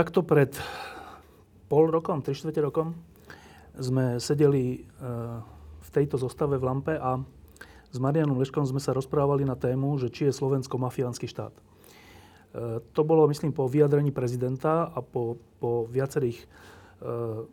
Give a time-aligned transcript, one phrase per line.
[0.00, 0.56] Takto pred
[1.68, 2.96] pol rokom, tri štvrte rokom
[3.76, 4.78] sme sedeli e,
[5.76, 7.20] v tejto zostave v Lampe a
[7.92, 11.52] s Marianom Leškom sme sa rozprávali na tému, že či je Slovensko mafiánsky štát.
[11.52, 11.60] E,
[12.96, 16.46] to bolo, myslím, po vyjadrení prezidenta a po, po viacerých e,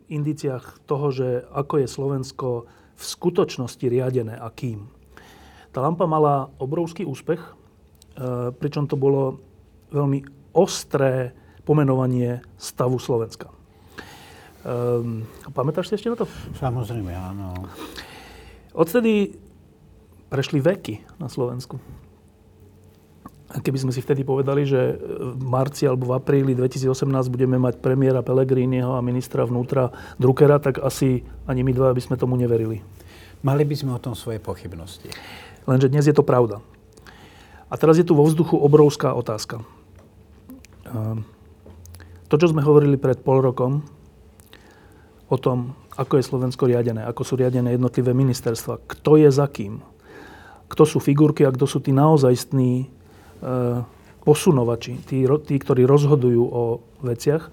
[0.08, 2.48] indiciách toho, že ako je Slovensko
[2.96, 4.88] v skutočnosti riadené a kým.
[5.68, 7.44] Tá lampa mala obrovský úspech,
[8.56, 9.36] pričom to bolo
[9.92, 10.24] veľmi
[10.56, 11.36] ostré
[11.68, 13.52] pomenovanie stavu Slovenska.
[14.64, 16.24] Um, pamätáš si ešte na to?
[16.56, 17.68] Samozrejme, áno.
[18.72, 19.36] Odtedy
[20.32, 21.76] prešli veky na Slovensku.
[23.48, 26.92] A keby sme si vtedy povedali, že v marci alebo v apríli 2018
[27.32, 29.88] budeme mať premiéra Pellegriniho a ministra vnútra
[30.20, 32.84] Druckera, tak asi ani my dva by sme tomu neverili.
[33.40, 35.08] Mali by sme o tom svoje pochybnosti.
[35.64, 36.60] Lenže dnes je to pravda.
[37.72, 39.64] A teraz je tu vo vzduchu obrovská otázka.
[40.88, 41.24] Um,
[42.28, 43.84] to, čo sme hovorili pred pol rokom
[45.28, 49.80] o tom, ako je Slovensko riadené, ako sú riadené jednotlivé ministerstva, kto je za kým,
[50.68, 52.86] kto sú figurky a kto sú tí naozajstní e,
[54.22, 56.62] posunovači, tí, tí, ktorí rozhodujú o
[57.00, 57.48] veciach,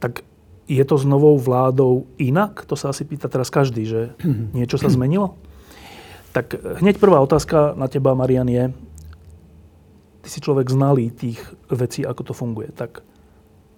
[0.00, 0.24] tak
[0.64, 2.64] je to s novou vládou inak?
[2.68, 4.00] To sa asi pýta teraz každý, že
[4.56, 5.36] niečo sa zmenilo?
[6.32, 8.74] Tak hneď prvá otázka na teba, Marian, je,
[10.24, 12.72] ty si človek znalý tých vecí, ako to funguje.
[12.72, 13.04] Tak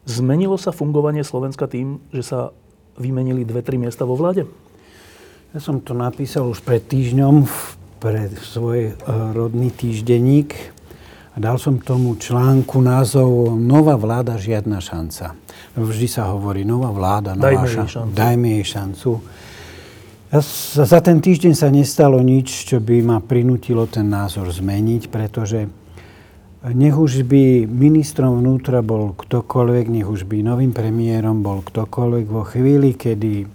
[0.07, 2.41] zmenilo sa fungovanie Slovenska tým, že sa
[2.95, 4.47] vymenili dve, tri miesta vo vláde?
[5.51, 7.45] Ja som to napísal už pred týždňom
[7.99, 8.95] pre svoj eh,
[9.35, 10.55] rodný týždenník
[11.35, 15.37] a dal som tomu článku názov Nová vláda, žiadna šanca.
[15.77, 17.93] Vždy sa hovorí, nová vláda, nová dajme, šanca.
[17.93, 18.12] šancu.
[18.17, 19.11] dajme jej šancu.
[20.33, 20.41] Ja,
[20.85, 25.69] za ten týždeň sa nestalo nič, čo by ma prinútilo ten názor zmeniť, pretože
[26.72, 32.43] nech už by ministrom vnútra bol ktokoľvek, nech už by novým premiérom bol ktokoľvek, vo
[32.43, 33.47] chvíli, kedy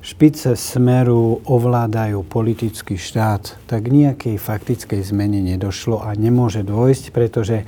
[0.00, 7.66] špice smeru ovládajú politický štát, tak nejakej faktickej zmene nedošlo a nemôže dôjsť, pretože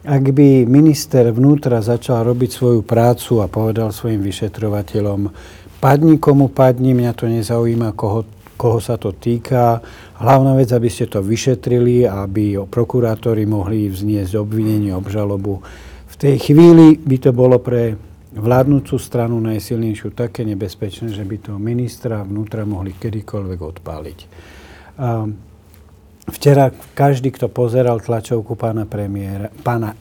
[0.00, 5.28] ak by minister vnútra začal robiť svoju prácu a povedal svojim vyšetrovateľom,
[5.80, 8.24] padni komu padni, mňa to nezaujíma, koho
[8.60, 9.80] koho sa to týka.
[10.20, 15.64] Hlavná vec, aby ste to vyšetrili, aby prokurátori mohli vzniesť obvinenie, obžalobu.
[16.04, 17.96] V tej chvíli by to bolo pre
[18.36, 24.18] vládnúcu stranu najsilnejšiu také nebezpečné, že by to ministra vnútra mohli kedykoľvek odpáliť.
[25.00, 25.24] A
[26.28, 29.96] včera každý, kto pozeral tlačovku pána premiéra, pána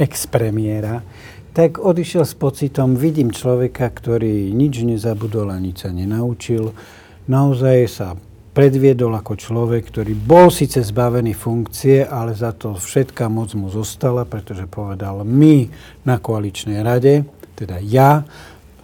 [0.00, 1.04] ex-premiéra,
[1.52, 6.72] tak odišiel s pocitom, vidím človeka, ktorý nič nezabudol a nič sa nenaučil,
[7.26, 8.08] naozaj sa
[8.52, 14.28] predviedol ako človek, ktorý bol síce zbavený funkcie, ale za to všetká moc mu zostala,
[14.28, 15.72] pretože povedal my
[16.04, 17.24] na koaličnej rade,
[17.56, 18.28] teda ja,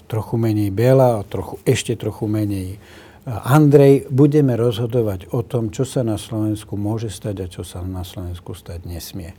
[0.08, 2.80] trochu menej Bela trochu, ešte trochu menej
[3.28, 8.00] Andrej, budeme rozhodovať o tom, čo sa na Slovensku môže stať a čo sa na
[8.00, 9.36] Slovensku stať nesmie.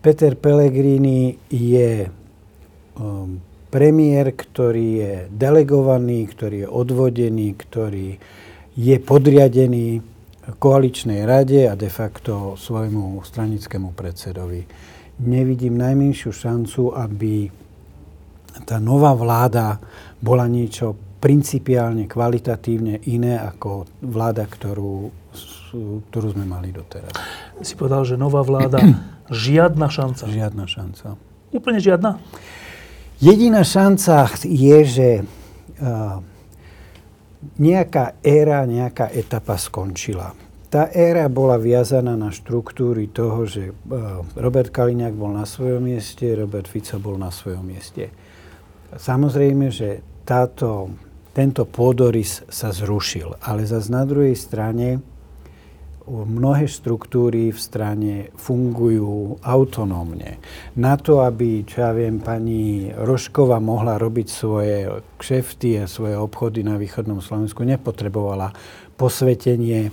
[0.00, 2.08] Peter Pellegrini je
[2.96, 8.08] um, premiér, ktorý je delegovaný, ktorý je odvodený, ktorý
[8.78, 10.00] je podriadený
[10.56, 14.64] koaličnej rade a de facto svojmu stranickému predsedovi.
[15.28, 17.50] Nevidím najmenšiu šancu, aby
[18.64, 19.76] tá nová vláda
[20.22, 25.10] bola niečo principiálne, kvalitatívne iné ako vláda, ktorú,
[26.08, 27.10] ktorú sme mali doteraz.
[27.60, 28.78] Si povedal, že nová vláda,
[29.28, 30.30] žiadna šanca.
[30.30, 31.06] Žiadna šanca.
[31.50, 32.10] Úplne žiadna?
[33.18, 36.22] Jediná šanca je, že uh,
[37.58, 40.38] nejaká éra, nejaká etapa skončila.
[40.68, 43.72] Tá éra bola viazaná na štruktúry toho, že
[44.36, 48.12] Robert Kaliňák bol na svojom mieste, Robert Fico bol na svojom mieste.
[48.92, 50.92] Samozrejme, že táto,
[51.32, 55.00] tento pôdorys sa zrušil, ale zase na druhej strane
[56.08, 60.40] mnohé štruktúry v strane fungujú autonómne.
[60.80, 64.88] Na to, aby, čo ja viem, pani Roškova mohla robiť svoje
[65.20, 68.50] kšefty a svoje obchody na východnom Slovensku, nepotrebovala
[68.98, 69.92] posvetenie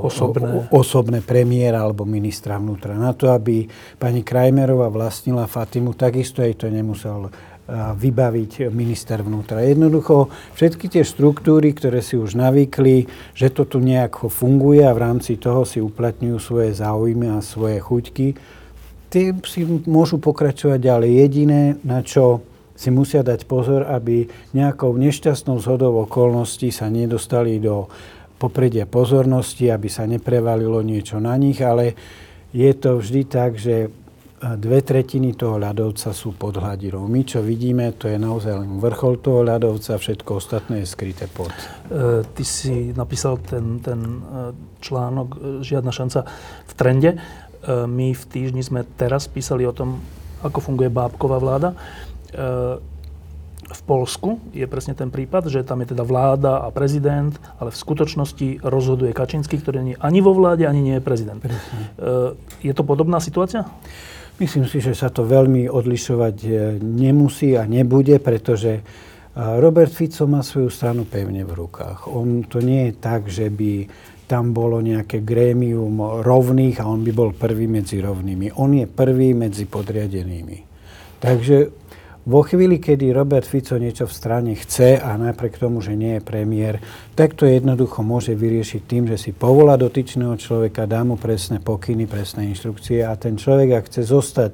[0.00, 0.70] osobné.
[0.70, 2.94] osobné premiéra alebo ministra vnútra.
[2.94, 3.66] Na to, aby
[3.98, 7.28] pani Krajmerová vlastnila Fatimu, takisto jej to nemusel
[7.72, 9.64] vybaviť minister vnútra.
[9.64, 15.00] Jednoducho všetky tie štruktúry, ktoré si už navykli, že to tu nejako funguje a v
[15.00, 18.26] rámci toho si uplatňujú svoje záujmy a svoje chuťky,
[19.08, 21.10] tie si môžu pokračovať ďalej.
[21.24, 22.44] Jediné, na čo
[22.76, 27.88] si musia dať pozor, aby nejakou nešťastnou zhodou okolností sa nedostali do
[28.36, 31.94] popredia pozornosti, aby sa neprevalilo niečo na nich, ale
[32.50, 33.88] je to vždy tak, že
[34.42, 37.08] dve tretiny toho ľadovca sú pod hladinou.
[37.08, 41.54] My, čo vidíme, to je naozaj len vrchol toho ľadovca, všetko ostatné je skryté pod.
[41.88, 44.18] E, ty si napísal ten, ten e,
[44.84, 46.20] článok e, Žiadna šanca
[46.66, 47.10] v trende.
[47.14, 47.18] E,
[47.88, 50.04] my v týždni sme teraz písali o tom,
[50.44, 51.72] ako funguje bábková vláda.
[51.72, 51.76] E,
[53.64, 57.80] v Polsku je presne ten prípad, že tam je teda vláda a prezident, ale v
[57.80, 61.40] skutočnosti rozhoduje Kačinský, ktorý nie je ani vo vláde, ani nie je prezident.
[61.40, 61.96] Presne.
[62.60, 63.64] Je to podobná situácia?
[64.34, 66.48] Myslím si, že sa to veľmi odlišovať e,
[66.82, 68.82] nemusí a nebude, pretože e,
[69.36, 72.10] Robert Fico má svoju stranu pevne v rukách.
[72.10, 73.86] On to nie je tak, že by
[74.26, 78.58] tam bolo nejaké grémium rovných a on by bol prvý medzi rovnými.
[78.58, 80.58] On je prvý medzi podriadenými.
[81.22, 81.83] Takže
[82.24, 86.22] vo chvíli, kedy Robert Fico niečo v strane chce a napriek tomu, že nie je
[86.24, 86.80] premiér,
[87.12, 92.08] tak to jednoducho môže vyriešiť tým, že si povolá dotyčného človeka, dá mu presné pokyny,
[92.08, 94.52] presné inštrukcie a ten človek, ak chce zostať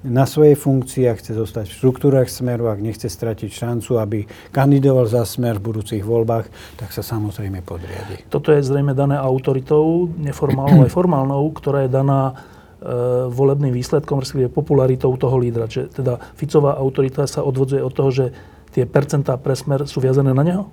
[0.00, 5.04] na svojej funkcii, ak chce zostať v štruktúrach smeru, ak nechce stratiť šancu, aby kandidoval
[5.04, 6.48] za smer v budúcich voľbách,
[6.80, 8.24] tak sa samozrejme podriadi.
[8.32, 12.32] Toto je zrejme dané autoritou, neformálnou aj formálnou, ktorá je daná
[13.28, 15.68] volebným výsledkom, respektíve popularitou toho lídra.
[15.68, 18.26] Čiže teda Ficová autorita sa odvodzuje od toho, že
[18.72, 20.72] tie percentá pre smer sú viazané na neho?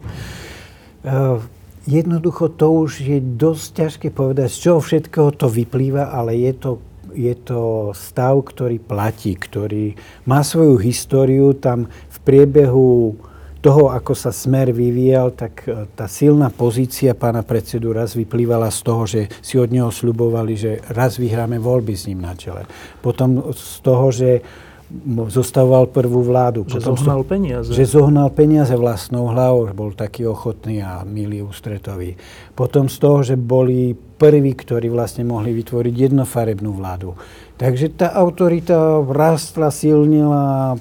[1.04, 1.44] Uh,
[1.84, 6.72] jednoducho to už je dosť ťažké povedať, z čoho všetkého to vyplýva, ale je to
[7.18, 9.98] je to stav, ktorý platí, ktorý
[10.30, 11.58] má svoju históriu.
[11.58, 13.18] Tam v priebehu
[13.68, 18.80] toho, ako sa smer vyvíjal, tak e, tá silná pozícia pána predsedu raz vyplývala z
[18.80, 22.64] toho, že si od neho sľubovali, že raz vyhráme voľby s ním na čele.
[23.04, 24.30] Potom z toho, že
[25.28, 26.64] zostavoval prvú vládu.
[26.64, 27.76] Že Potom zohnal peniaze.
[27.76, 32.16] Že zohnal peniaze vlastnou hlavou, bol taký ochotný a milý ústretový.
[32.56, 37.20] Potom z toho, že boli prví, ktorí vlastne mohli vytvoriť jednofarebnú vládu.
[37.60, 40.80] Takže tá autorita rastla, silnila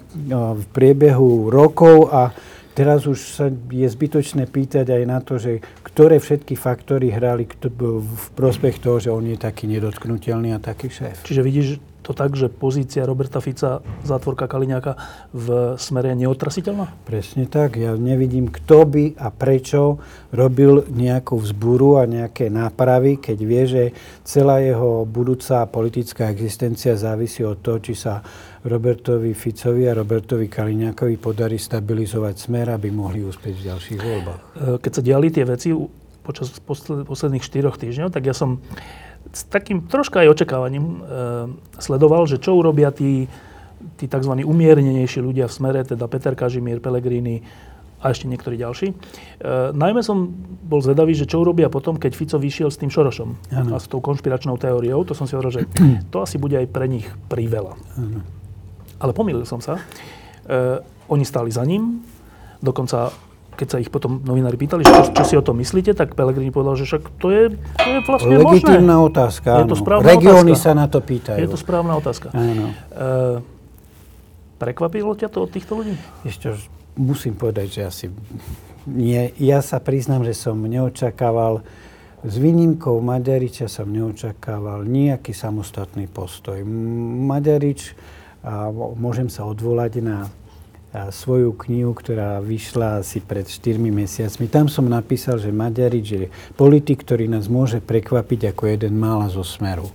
[0.55, 2.31] v priebehu rokov a
[2.77, 8.27] Teraz už sa je zbytočné pýtať aj na to, že ktoré všetky faktory hrali v
[8.37, 11.25] prospech toho, že on je taký nedotknutelný a taký šéf.
[11.25, 11.69] Čiže vidíš,
[12.07, 14.95] to tak, že pozícia Roberta Fica, zátvorka Kaliňáka
[15.35, 16.87] v smere je neotrasiteľná?
[17.03, 17.81] Presne tak.
[17.81, 19.99] Ja nevidím, kto by a prečo
[20.31, 23.85] robil nejakú vzburu a nejaké nápravy, keď vie, že
[24.23, 28.23] celá jeho budúca politická existencia závisí od toho, či sa
[28.67, 34.41] Robertovi Ficovi a Robertovi Kaliňákovi podarí stabilizovať smer, aby mohli uspieť v ďalších voľbách.
[34.83, 35.71] Keď sa diali tie veci
[36.27, 36.51] počas
[37.07, 38.59] posledných štyroch týždňov, tak ja som
[39.31, 40.99] s takým troška aj očakávaním e,
[41.79, 43.31] sledoval, že čo urobia tí,
[43.99, 44.33] tí tzv.
[44.43, 47.43] umiernenejší ľudia v smere, teda Peter Kažimír, Pelegrini
[48.03, 48.93] a ešte niektorí ďalší.
[48.93, 48.95] E,
[49.75, 50.31] najmä som
[50.67, 53.71] bol zvedavý, že čo urobia potom, keď Fico vyšiel s tým Šorošom ano.
[53.75, 55.03] a s tou konšpiračnou teóriou.
[55.07, 55.63] To som si hovoril, že
[56.13, 57.75] to asi bude aj pre nich priveľa.
[57.99, 58.36] Ano.
[59.01, 59.81] Ale pomýlil som sa.
[60.47, 62.03] E, oni stáli za ním,
[62.61, 63.13] dokonca
[63.57, 66.53] keď sa ich potom novinári pýtali, že čo, čo si o tom myslíte, tak Pelegrini
[66.53, 69.09] povedal, že však to je, to je vlastne Legitímna možné.
[69.09, 69.51] otázka.
[69.65, 70.69] Je to správna Regióny otázka.
[70.69, 71.41] sa na to pýtajú.
[71.41, 72.29] Je to správna otázka.
[72.37, 72.77] Áno.
[72.93, 73.41] E,
[74.61, 75.97] prekvapilo ťa to od týchto ľudí?
[76.29, 76.53] Ešte
[77.01, 78.07] musím povedať, že asi
[78.85, 79.33] nie.
[79.41, 81.65] Ja sa priznám, že som neočakával,
[82.27, 86.61] s výnimkou Maďariča som neočakával nejaký samostatný postoj.
[87.25, 87.97] Maďarič,
[88.47, 90.31] a môžem sa odvolať na
[91.11, 94.47] svoju knihu, ktorá vyšla asi pred 4 mesiacmi.
[94.49, 96.25] Tam som napísal, že Maďarič je
[96.55, 99.91] politik, ktorý nás môže prekvapiť ako jeden mála zo smeru.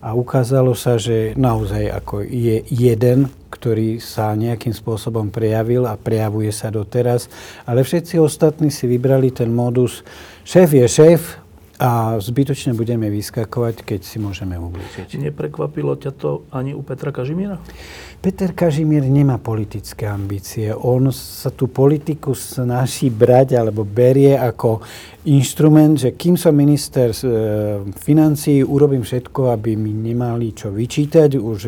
[0.00, 6.54] A ukázalo sa, že naozaj ako je jeden, ktorý sa nejakým spôsobom prejavil a prejavuje
[6.54, 7.26] sa doteraz.
[7.66, 10.06] Ale všetci ostatní si vybrali ten modus,
[10.46, 11.42] šéf je šéf,
[11.76, 15.20] a zbytočne budeme vyskakovať, keď si môžeme ubličiť.
[15.20, 17.60] Neprekvapilo ťa to ani u Petra Kažimíra?
[18.24, 20.72] Peter Kažimír nemá politické ambície.
[20.72, 24.80] On sa tú politiku snaží brať alebo berie ako
[25.28, 27.18] inštrument, že kým som minister e,
[27.92, 31.36] financií, urobím všetko, aby mi nemali čo vyčítať.
[31.36, 31.60] Už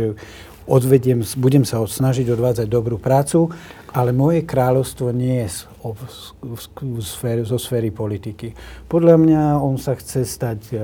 [0.69, 3.49] odvediem, budem sa snažiť odvádzať dobrú prácu,
[3.93, 5.49] ale moje kráľovstvo nie je
[7.45, 8.53] zo sféry politiky.
[8.85, 10.77] Podľa mňa on sa chce stať e,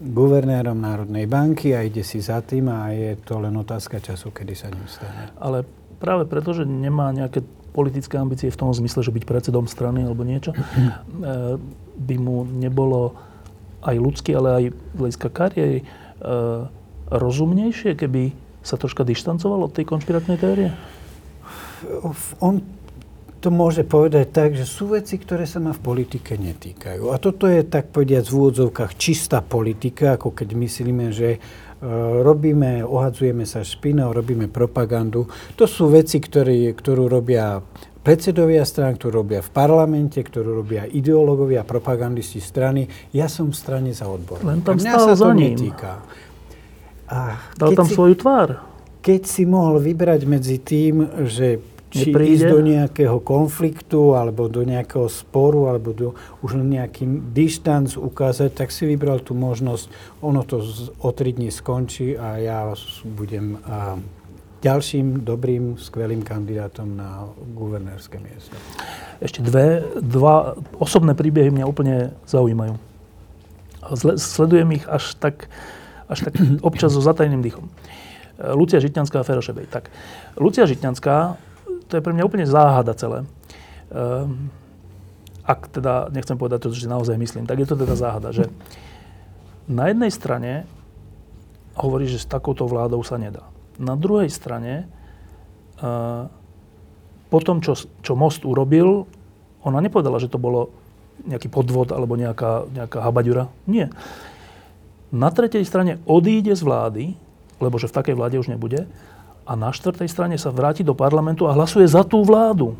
[0.00, 4.52] guvernérom Národnej banky a ide si za tým a je to len otázka času, kedy
[4.52, 5.32] sa ním stane.
[5.40, 5.64] Ale
[5.96, 7.40] práve preto, že nemá nejaké
[7.70, 10.58] politické ambície v tom zmysle, že byť predsedom strany alebo niečo, e,
[12.08, 13.16] by mu nebolo
[13.80, 14.64] aj ľudský, ale aj
[15.00, 15.84] hľadiska kariéry e,
[17.08, 20.70] rozumnejšie, keby sa troška dištancoval od tej konšpiratnej teórie?
[22.40, 22.60] On
[23.40, 27.08] to môže povedať tak, že sú veci, ktoré sa ma v politike netýkajú.
[27.08, 31.38] A toto je, tak povediať, v úvodzovkách čistá politika, ako keď myslíme, že e,
[32.20, 35.24] robíme, ohadzujeme sa špinou, robíme propagandu.
[35.56, 37.64] To sú veci, ktoré, ktorú robia
[38.04, 42.88] predsedovia strán, ktorú robia v parlamente, ktorú robia ideológovia, propagandisti strany.
[43.16, 44.40] Ja som v strane za odbor.
[44.44, 45.56] Len tam stál sa za ním.
[45.56, 46.00] Netýka.
[47.08, 48.69] A Dal tam si, svoju tvár.
[49.00, 52.30] Keď si mohol vybrať medzi tým, že či nepríde.
[52.38, 58.70] ísť do nejakého konfliktu, alebo do nejakého sporu, alebo do už nejaký distanc ukázať, tak
[58.70, 59.90] si vybral tú možnosť.
[60.22, 62.58] Ono to z, o tri dní skončí a ja
[63.02, 63.98] budem a,
[64.62, 67.26] ďalším dobrým, skvelým kandidátom na
[67.56, 68.54] guvernérske miesto.
[69.18, 72.76] Ešte dve, dva osobné príbehy mňa úplne zaujímajú.
[74.20, 75.48] Sledujem ich až tak,
[76.06, 77.66] až tak občas so zatajným dýchom.
[78.56, 79.44] Lucia Žitňanská a Fero.
[79.44, 79.92] Tak,
[80.40, 81.36] Lucia Žitňanská
[81.90, 83.26] to je pre mňa úplne záhada celé.
[83.90, 84.48] Um,
[85.42, 88.46] ak teda nechcem povedať to, že naozaj myslím, tak je to teda záhada, že
[89.66, 90.70] na jednej strane
[91.74, 93.50] hovorí, že s takouto vládou sa nedá.
[93.82, 94.86] Na druhej strane,
[95.82, 96.30] uh,
[97.26, 97.74] po tom, čo,
[98.06, 99.10] čo Most urobil,
[99.66, 100.70] ona nepovedala, že to bolo
[101.26, 103.50] nejaký podvod alebo nejaká, nejaká habaďura.
[103.66, 103.90] Nie.
[105.10, 107.04] Na tretej strane odíde z vlády,
[107.60, 108.88] lebo že v takej vláde už nebude,
[109.46, 112.78] a na štvrtej strane sa vráti do parlamentu a hlasuje za tú vládu.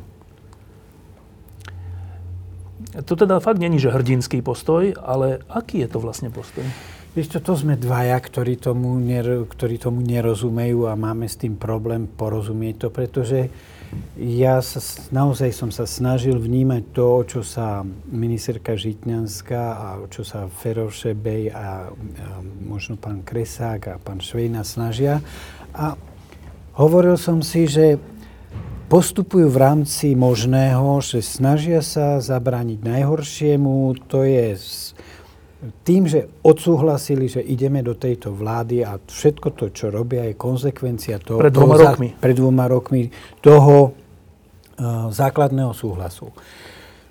[2.90, 6.66] To teda fakt není, že hrdinský postoj, ale aký je to vlastne postoj?
[7.10, 11.58] Vieš čo, to sme dvaja, ktorí tomu, ner- ktorí tomu nerozumejú a máme s tým
[11.58, 13.50] problém porozumieť to, pretože
[14.14, 14.78] ja sa,
[15.10, 21.58] naozaj som sa snažil vnímať to, čo sa ministerka Žitňanská a čo sa Ferošebej a,
[21.58, 21.66] a
[22.62, 25.18] možno pán Kresák a pán Švejna snažia.
[25.74, 25.98] A
[26.80, 28.00] Hovoril som si, že
[28.88, 34.00] postupujú v rámci možného, že snažia sa zabrániť najhoršiemu.
[34.08, 34.56] To je
[35.60, 41.20] tým, že odsúhlasili, že ideme do tejto vlády a všetko to, čo robia, je konsekvencia
[41.20, 42.08] toho, pred dvoma, toho, rokmi.
[42.16, 43.02] Pred dvoma rokmi
[43.44, 46.32] toho uh, základného súhlasu.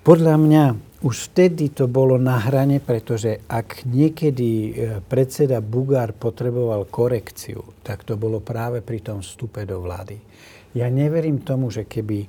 [0.01, 0.63] Podľa mňa
[1.05, 8.03] už vtedy to bolo na hrane, pretože ak niekedy e, predseda Bugár potreboval korekciu, tak
[8.03, 10.19] to bolo práve pri tom vstupe do vlády.
[10.75, 12.27] Ja neverím tomu, že keby e,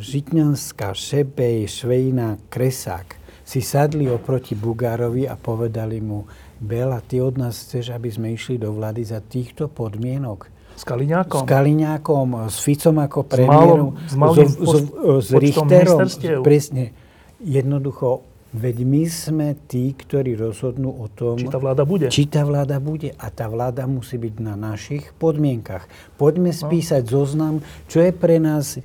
[0.00, 3.21] Žitňanská, Šebej, Švejna, Kresák
[3.52, 6.24] si sadli oproti Bugárovi a povedali mu,
[6.56, 10.48] Bela, ty od nás chceš, aby sme išli do vlády za týchto podmienok.
[10.72, 11.44] S Kaliňákom?
[11.44, 14.72] S Kaliňákom, s Ficom ako premiérom, s, malým, s, s,
[15.20, 16.00] s Richterom.
[16.40, 16.96] Presne
[17.42, 18.22] Jednoducho,
[18.54, 22.06] veď my sme tí, ktorí rozhodnú o tom, či tá vláda bude.
[22.06, 23.10] Či tá vláda bude.
[23.18, 25.90] A tá vláda musí byť na našich podmienkach.
[26.14, 26.56] Poďme no.
[26.56, 27.10] spísať no.
[27.10, 27.54] zoznam,
[27.90, 28.78] čo je pre nás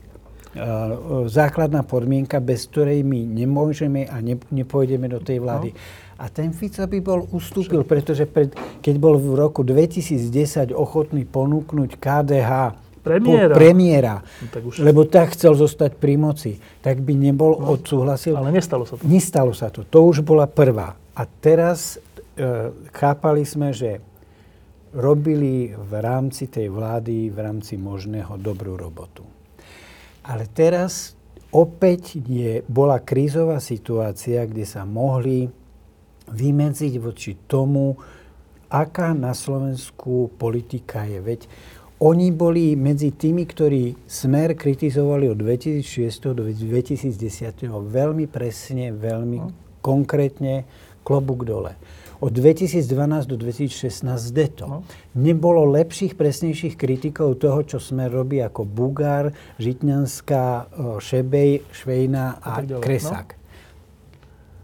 [1.29, 5.69] základná podmienka, bez ktorej my nemôžeme a ne, nepôjdeme do tej vlády.
[5.73, 5.79] No.
[6.17, 8.49] A ten Fico by bol ustúpil, pretože pred,
[8.81, 12.51] keď bol v roku 2010 ochotný ponúknuť KDH
[13.07, 13.55] Premiéra.
[13.55, 14.73] premiéra no, tak už...
[14.83, 16.59] Lebo tak chcel zostať pri moci.
[16.83, 18.35] Tak by nebol no, odsúhlasil.
[18.35, 19.07] Ale nestalo sa to.
[19.07, 19.87] Nestalo sa to.
[19.87, 20.91] To už bola prvá.
[21.15, 21.95] A teraz
[22.35, 24.03] e, chápali sme, že
[24.91, 29.37] robili v rámci tej vlády, v rámci možného dobrú robotu.
[30.27, 31.15] Ale teraz
[31.55, 35.48] opäť je, bola krízová situácia, kde sa mohli
[36.27, 37.96] vymedziť voči tomu,
[38.67, 41.24] aká na Slovensku politika je.
[41.24, 41.41] Veď
[42.03, 47.15] oni boli medzi tými, ktorí Smer kritizovali od 2006 do 2010
[47.72, 49.50] veľmi presne, veľmi no.
[49.81, 50.67] konkrétne,
[51.01, 51.74] klobúk dole.
[52.17, 54.65] Od 2012 do 2016 zde to.
[54.65, 54.79] No.
[55.13, 62.81] Nebolo lepších, presnejších kritikov toho, čo sme robí ako Bugár, Žitňanská, Šebej, Švejna a, a
[62.81, 63.38] Kresák.
[63.38, 63.45] No.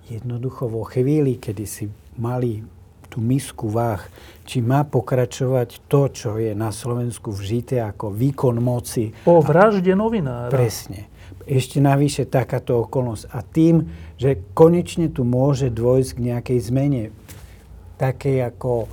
[0.10, 1.86] Jednoducho vo chvíli, kedy si
[2.18, 2.66] mali
[3.14, 4.02] tú misku váh,
[4.42, 9.14] či má pokračovať to, čo je na Slovensku vžité ako výkon moci.
[9.22, 10.50] Po vražde novinára.
[10.50, 11.14] Presne.
[11.46, 13.24] Ešte navyše takáto okolnosť.
[13.30, 13.86] A tým,
[14.18, 17.04] že konečne tu môže dôjsť k nejakej zmene,
[17.98, 18.88] takej ako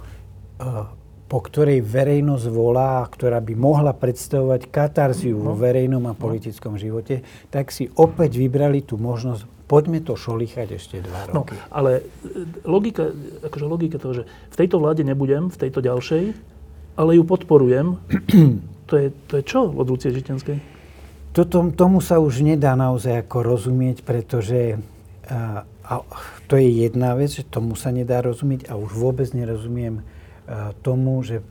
[0.61, 5.61] uh, po ktorej verejnosť volá, ktorá by mohla predstavovať katarziu vo no.
[5.63, 6.19] verejnom a no.
[6.19, 7.23] politickom živote,
[7.55, 11.55] tak si opäť vybrali tú možnosť, poďme to šolichať ešte dva no, roky.
[11.55, 13.15] No, ale e, logika,
[13.47, 16.35] akože logika toho, že v tejto vláde nebudem, v tejto ďalšej,
[16.99, 17.95] ale ju podporujem,
[18.91, 20.59] to je, to je čo od Lucie Žitenskej?
[21.31, 24.83] Toto, tomu sa už nedá naozaj ako rozumieť, pretože
[25.31, 25.95] a, a,
[26.51, 30.03] to je jedna vec, že tomu sa nedá rozumieť a už vôbec nerozumiem
[30.83, 31.47] tomu, že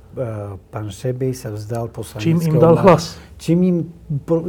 [0.76, 2.36] pán Šebej sa vzdal poslaneckého...
[2.36, 3.16] Čím im dal hlas?
[3.40, 3.78] Čím im,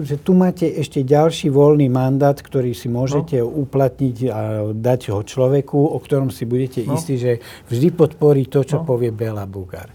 [0.02, 3.46] že tu máte ešte ďalší voľný mandát, ktorý si môžete no.
[3.46, 4.40] uplatniť a
[4.74, 6.98] dať ho človeku, o ktorom si budete no.
[6.98, 7.38] istí, že
[7.70, 8.84] vždy podporí to, čo no.
[8.90, 9.94] povie Bela Bugár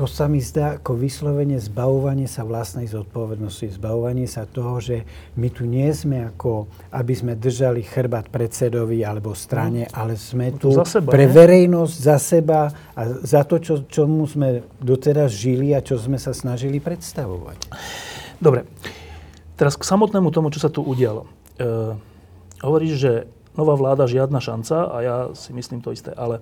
[0.00, 5.04] to sa mi zdá ako vyslovene zbavovanie sa vlastnej zodpovednosti, zbavovanie sa toho, že
[5.36, 9.92] my tu nie sme ako, aby sme držali chrbát predsedovi alebo strane, no.
[9.92, 11.36] ale sme no tu seba, pre ne?
[11.36, 16.32] verejnosť, za seba a za to, čo, čomu sme doteraz žili a čo sme sa
[16.32, 17.68] snažili predstavovať.
[18.40, 18.64] Dobre.
[19.60, 21.28] Teraz k samotnému tomu, čo sa tu udialo.
[21.60, 21.92] E,
[22.64, 23.12] hovoríš, že
[23.52, 26.40] nová vláda žiadna šanca a ja si myslím to isté, ale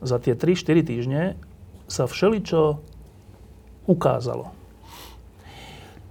[0.00, 1.36] za tie 3-4 týždne
[1.90, 2.78] sa všeličo
[3.90, 4.54] ukázalo.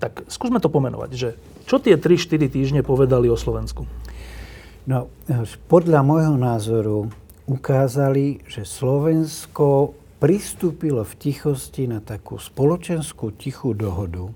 [0.04, 1.30] Tak skúsme to pomenovať, že
[1.64, 3.88] čo tie 3-4 týždne povedali o Slovensku?
[4.90, 5.08] No,
[5.72, 7.14] podľa môjho názoru
[7.48, 14.34] ukázali, že Slovensko pristúpilo v tichosti na takú spoločenskú tichú dohodu,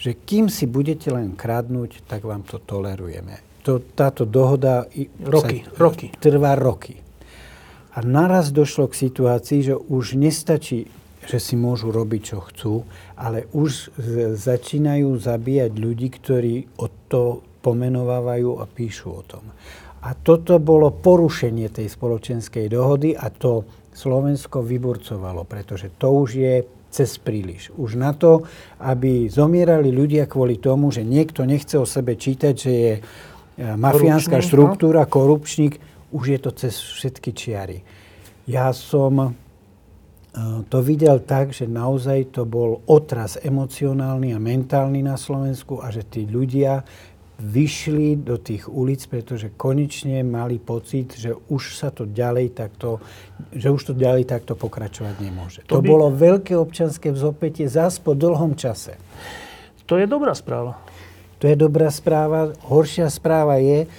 [0.00, 3.38] že kým si budete len kradnúť, tak vám to tolerujeme.
[3.62, 4.90] To, táto dohoda
[5.22, 6.06] roky, sa, roky.
[6.18, 6.98] trvá roky.
[7.92, 10.88] A naraz došlo k situácii, že už nestačí,
[11.28, 12.74] že si môžu robiť, čo chcú,
[13.14, 13.94] ale už
[14.34, 19.44] začínajú zabíjať ľudí, ktorí o to pomenovávajú a píšu o tom.
[20.02, 23.62] A toto bolo porušenie tej spoločenskej dohody a to
[23.94, 26.54] Slovensko vyburcovalo, pretože to už je
[26.90, 27.70] cez príliš.
[27.78, 28.44] Už na to,
[28.82, 33.00] aby zomierali ľudia kvôli tomu, že niekto nechce o sebe čítať, že je e,
[33.78, 34.44] mafiánska no.
[34.44, 35.78] štruktúra, korupčník,
[36.12, 37.78] už je to cez všetky čiary.
[38.46, 39.30] Ja som e,
[40.68, 46.04] to videl tak, že naozaj to bol otraz emocionálny a mentálny na Slovensku a že
[46.04, 46.84] tí ľudia
[47.42, 53.02] vyšli do tých ulic, pretože konečne mali pocit, že už sa to ďalej takto,
[53.50, 55.60] že už to ďalej takto pokračovať nemôže.
[55.66, 55.88] To, to by...
[55.90, 58.94] bolo veľké občanské vzopätie zás po dlhom čase.
[59.90, 60.78] To je dobrá správa.
[61.42, 62.54] To je dobrá správa.
[62.62, 63.90] Horšia správa je,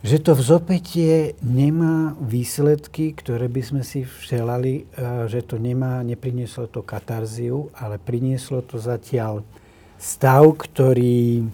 [0.00, 4.82] že to vzopätie nemá výsledky, ktoré by sme si všelali, e,
[5.28, 9.44] že to nemá, neprinieslo to katarziu, ale prinieslo to zatiaľ
[10.00, 11.44] stav, ktorý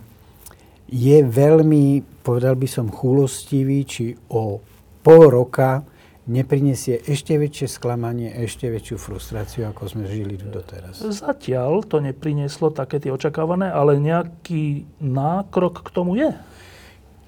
[0.86, 4.62] je veľmi, povedal by som, chulostivý, či o
[5.02, 5.82] pol roka
[6.26, 11.02] neprinesie ešte väčšie sklamanie, ešte väčšiu frustráciu, ako sme žili doteraz.
[11.02, 16.30] Zatiaľ to neprinieslo také tie očakávané, ale nejaký nákrok k tomu je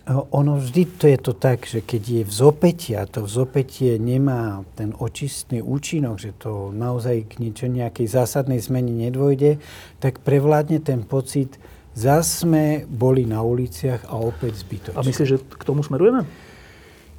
[0.09, 4.97] ono vždy to je to tak, že keď je vzopätie a to vzopätie nemá ten
[4.97, 9.61] očistný účinok, že to naozaj k niečo nejakej zásadnej zmene nedvojde,
[10.01, 11.61] tak prevládne ten pocit,
[11.93, 14.97] zás sme boli na uliciach a opäť zbytočne.
[14.97, 16.25] A myslíš, že k tomu smerujeme?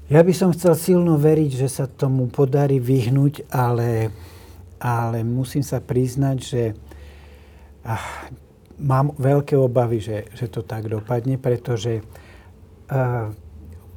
[0.09, 4.09] Ja by som chcel silno veriť, že sa tomu podarí vyhnúť, ale,
[4.81, 6.73] ale musím sa priznať, že
[7.85, 8.33] ach,
[8.81, 12.01] mám veľké obavy, že, že to tak dopadne, pretože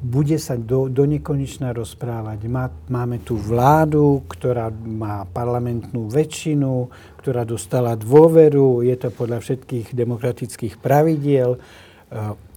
[0.02, 2.50] bude sa do, do nekonečna rozprávať.
[2.50, 6.90] Má, máme tu vládu, ktorá má parlamentnú väčšinu,
[7.22, 11.54] ktorá dostala dôveru, je to podľa všetkých demokratických pravidiel.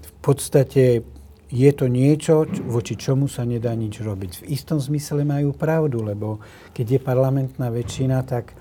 [0.02, 1.06] V podstate
[1.54, 4.32] je to niečo, voči čomu sa nedá nič robiť.
[4.42, 6.42] V istom zmysle majú pravdu, lebo
[6.74, 8.58] keď je parlamentná väčšina, tak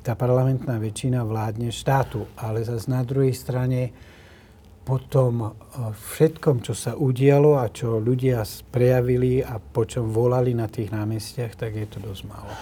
[0.00, 2.24] tá parlamentná väčšina vládne štátu.
[2.40, 3.92] Ale zase na druhej strane
[4.82, 5.52] po tom eh,
[5.94, 11.54] všetkom, čo sa udialo a čo ľudia prejavili a po čom volali na tých námestiach,
[11.54, 12.50] tak je to dosť málo.
[12.50, 12.56] E,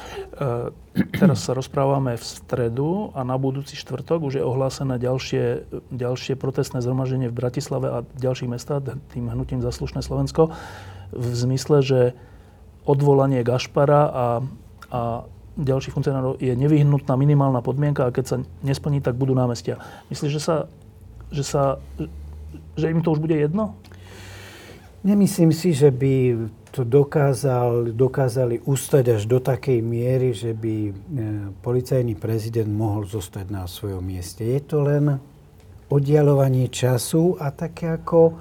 [1.16, 5.44] teraz sa rozprávame v stredu a na budúci štvrtok už je ohlásené ďalšie,
[5.90, 10.52] ďalšie protestné zhromaždenie v Bratislave a ďalších mestách tým hnutím Zaslušné Slovensko
[11.10, 12.00] v zmysle, že
[12.86, 14.26] odvolanie Gašpara a,
[14.90, 15.00] a
[15.60, 19.82] ďalších funkcionárov je nevyhnutná minimálna podmienka a keď sa nesplní, tak budú námestia.
[20.08, 20.56] Myslíš, že sa
[21.30, 21.78] že, sa,
[22.74, 23.78] že im to už bude jedno?
[25.00, 26.36] Nemyslím si, že by
[26.70, 30.92] to dokázal, dokázali ustať až do takej miery, že by e,
[31.58, 34.46] policajný prezident mohol zostať na svojom mieste.
[34.46, 35.18] Je to len
[35.90, 38.34] oddialovanie času a také ako e,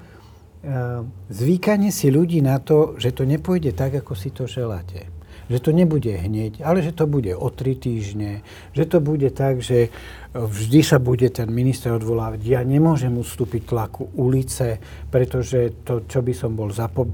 [1.34, 5.18] zvykanie si ľudí na to, že to nepôjde tak, ako si to želáte.
[5.49, 8.45] Že to nebude hneď, ale že to bude o tri týždne,
[8.77, 9.89] že to bude tak, že
[10.31, 12.45] vždy sa bude ten minister odvolávať.
[12.45, 14.77] Ja nemôžem ustúpiť tlaku ulice,
[15.09, 17.09] pretože to, čo by som bol za po-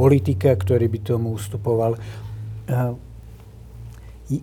[0.00, 2.00] politika, ktorý by tomu ustupoval,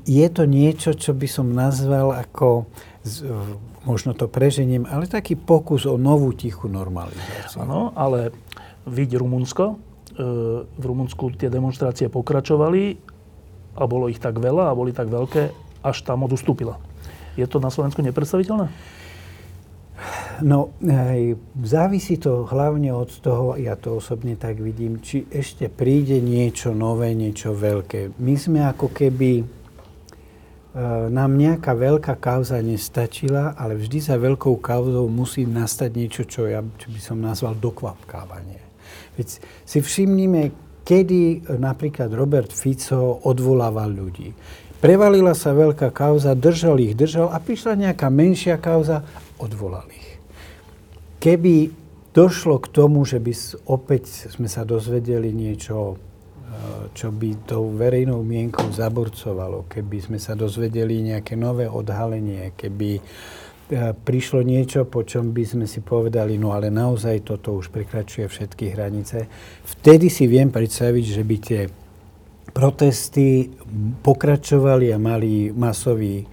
[0.06, 2.70] je to niečo, čo by som nazval ako,
[3.82, 7.66] možno to preženiem, ale taký pokus o novú tichú normalizáciu.
[7.66, 8.30] Áno, ale
[8.86, 9.74] vidí Rumunsko.
[9.74, 9.76] E,
[10.70, 13.11] v Rumunsku tie demonstrácie pokračovali
[13.82, 15.50] a bolo ich tak veľa a boli tak veľké,
[15.82, 16.78] až tam odustúpila.
[17.34, 18.70] Je to na Slovensku nepredstaviteľné?
[20.42, 26.18] No, aj, závisí to hlavne od toho, ja to osobne tak vidím, či ešte príde
[26.18, 28.18] niečo nové, niečo veľké.
[28.18, 29.46] My sme ako keby, e,
[31.14, 36.66] nám nejaká veľká kauza nestačila, ale vždy za veľkou kauzou musí nastať niečo, čo, ja,
[36.66, 38.58] čo by som nazval dokvapkávanie.
[39.22, 40.50] Veď si všimnime,
[40.92, 44.36] kedy napríklad Robert Fico odvolával ľudí.
[44.84, 49.08] Prevalila sa veľká kauza, držal ich, držal a prišla nejaká menšia kauza,
[49.40, 50.20] odvolal ich.
[51.24, 51.72] Keby
[52.12, 53.32] došlo k tomu, že by
[53.72, 60.36] opäť sme sa dozvedeli niečo, e, čo by tou verejnou mienkou zaborcovalo, keby sme sa
[60.36, 63.02] dozvedeli nejaké nové odhalenie, keby e,
[63.80, 68.76] prišlo niečo, po čom by sme si povedali, no ale naozaj toto už prekračuje všetky
[68.76, 69.32] hranice,
[69.64, 71.62] vtedy si viem predstaviť, že by tie
[72.52, 73.48] protesty
[74.04, 76.28] pokračovali a mali masový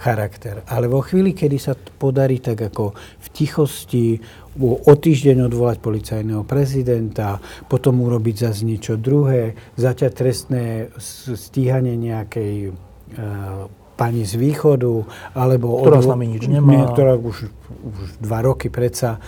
[0.00, 0.66] charakter.
[0.66, 4.18] Ale vo chvíli, kedy sa podarí tak ako v tichosti
[4.58, 7.38] o týždeň odvolať policajného prezidenta,
[7.70, 10.64] potom urobiť zase niečo druhé, začať trestné
[10.98, 15.04] stíhanie nejakej uh, pani z východu,
[15.36, 15.84] alebo...
[15.84, 16.88] Ktorá odvo- s nami nič nemá.
[16.88, 19.20] Ktorá už, už dva roky predsa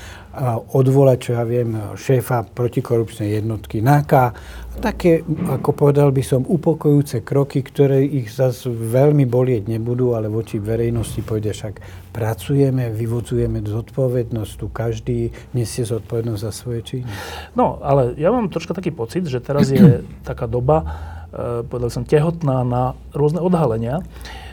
[0.73, 4.33] odvolať, čo ja viem, šéfa protikorupčnej jednotky NAKA.
[4.81, 10.57] Také, ako povedal by som, upokojúce kroky, ktoré ich zase veľmi bolieť nebudú, ale voči
[10.57, 11.75] verejnosti pôjde však
[12.17, 15.19] pracujeme, vyvodzujeme zodpovednosť, tu každý
[15.53, 17.05] nesie zodpovednosť za svoje činy.
[17.53, 20.81] No, ale ja mám troška taký pocit, že teraz je taká doba,
[21.29, 24.01] e, povedal som, tehotná na rôzne odhalenia.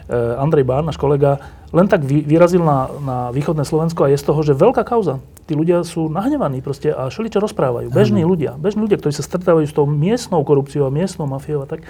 [0.10, 1.38] E, Andrej Bán, náš kolega,
[1.70, 5.22] len tak vyrazil na, na východné Slovensko a je z toho, že veľká kauza.
[5.46, 7.94] Tí ľudia sú nahnevaní proste a čo rozprávajú.
[7.94, 8.34] Bežní ano.
[8.34, 11.86] ľudia, bežní ľudia, ktorí sa stretávajú s tou miestnou korupciou a miestnou mafiou a tak,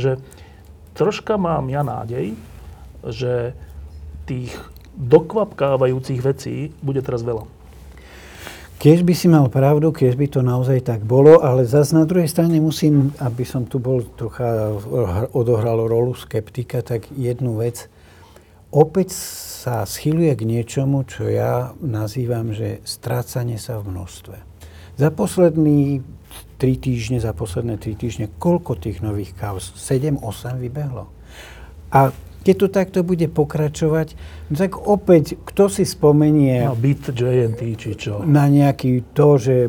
[0.00, 0.16] že
[0.96, 2.32] troška mám ja nádej,
[3.04, 3.52] že
[4.24, 4.56] tých
[4.96, 7.57] dokvapkávajúcich vecí bude teraz veľa.
[8.78, 12.30] Keď by si mal pravdu, keď by to naozaj tak bolo, ale zase na druhej
[12.30, 14.70] strane musím, aby som tu bol trocha
[15.34, 17.90] odohral rolu skeptika, tak jednu vec.
[18.70, 19.18] Opäť
[19.66, 24.36] sa schyluje k niečomu, čo ja nazývam, že strácanie sa v množstve.
[24.94, 26.06] Za posledný
[26.54, 29.74] tri týždne, za posledné tri týždne, koľko tých nových kauz?
[29.74, 31.10] 7, 8 vybehlo.
[31.90, 32.14] A
[32.48, 34.16] keď to takto bude pokračovať,
[34.48, 36.64] no tak opäť, kto si spomenie...
[36.64, 38.24] Na byt JNT, či čo?
[38.24, 39.68] Na nejaký to, že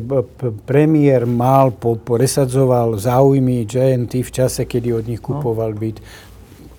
[0.64, 5.28] premiér mal, po, presadzoval záujmy JNT v čase, kedy od nich no.
[5.28, 6.00] kupoval byt.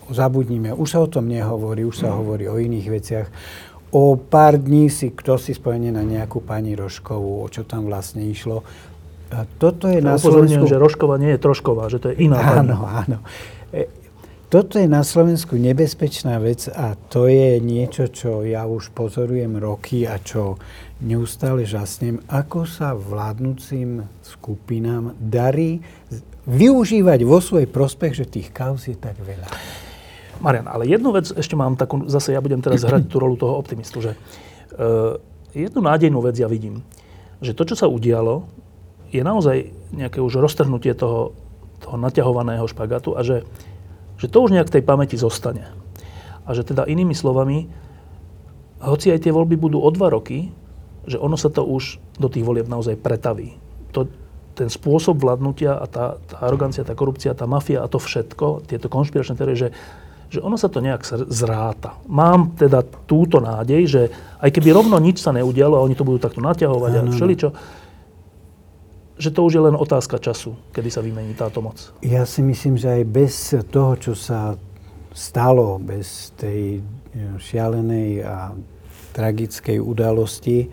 [0.09, 2.15] Zabudnime, už sa o tom nehovorí, už sa mm.
[2.17, 3.27] hovorí o iných veciach.
[3.93, 8.25] O pár dní si, kto si spomenie na nejakú pani Rožkovú, o čo tam vlastne
[8.25, 8.65] išlo.
[9.29, 10.65] A toto je na Slovensku...
[10.65, 12.73] že Rožková nie je Trošková, že to je iná pani.
[12.73, 13.17] Áno, áno.
[13.69, 14.00] E,
[14.51, 20.03] toto je na Slovensku nebezpečná vec a to je niečo, čo ja už pozorujem roky
[20.03, 20.59] a čo
[20.99, 25.79] neustále žasnem, ako sa vládnúcim skupinám darí
[26.43, 29.47] využívať vo svoj prospech, že tých kauz je tak veľa.
[30.43, 33.55] Marian, ale jednu vec ešte mám takú, zase ja budem teraz hrať tú rolu toho
[33.55, 35.15] optimistu, že uh,
[35.55, 36.83] jednu nádejnú vec ja vidím,
[37.39, 38.51] že to, čo sa udialo,
[39.15, 41.31] je naozaj nejaké už roztrhnutie toho,
[41.79, 43.47] toho naťahovaného špagatu a že
[44.21, 45.65] že to už nejak v tej pamäti zostane.
[46.45, 47.65] A že teda inými slovami,
[48.77, 50.53] hoci aj tie voľby budú o dva roky,
[51.09, 53.57] že ono sa to už do tých volieb naozaj pretaví.
[53.97, 54.05] To,
[54.53, 58.93] ten spôsob vládnutia a tá, tá arogancia, tá korupcia, tá mafia a to všetko, tieto
[58.93, 59.69] konšpiračné teórie, že,
[60.29, 61.01] že ono sa to nejak
[61.33, 61.97] zráta.
[62.05, 64.01] Mám teda túto nádej, že
[64.37, 67.49] aj keby rovno nič sa neudialo a oni to budú takto naťahovať a všeličo,
[69.21, 71.93] že to už je len otázka času, kedy sa vymení táto moc?
[72.01, 74.57] Ja si myslím, že aj bez toho, čo sa
[75.13, 78.57] stalo, bez tej e, šialenej a
[79.13, 80.65] tragickej udalosti,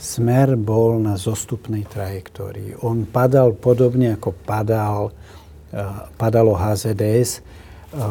[0.00, 2.74] smer bol na zostupnej trajektórii.
[2.82, 5.14] On padal podobne ako padal,
[5.70, 5.80] e,
[6.18, 7.40] padalo HZDS, e,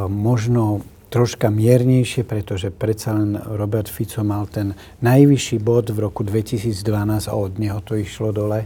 [0.08, 4.74] možno troška miernejšie, pretože predsa len Robert Fico mal ten
[5.06, 8.66] najvyšší bod v roku 2012 a od neho to išlo dole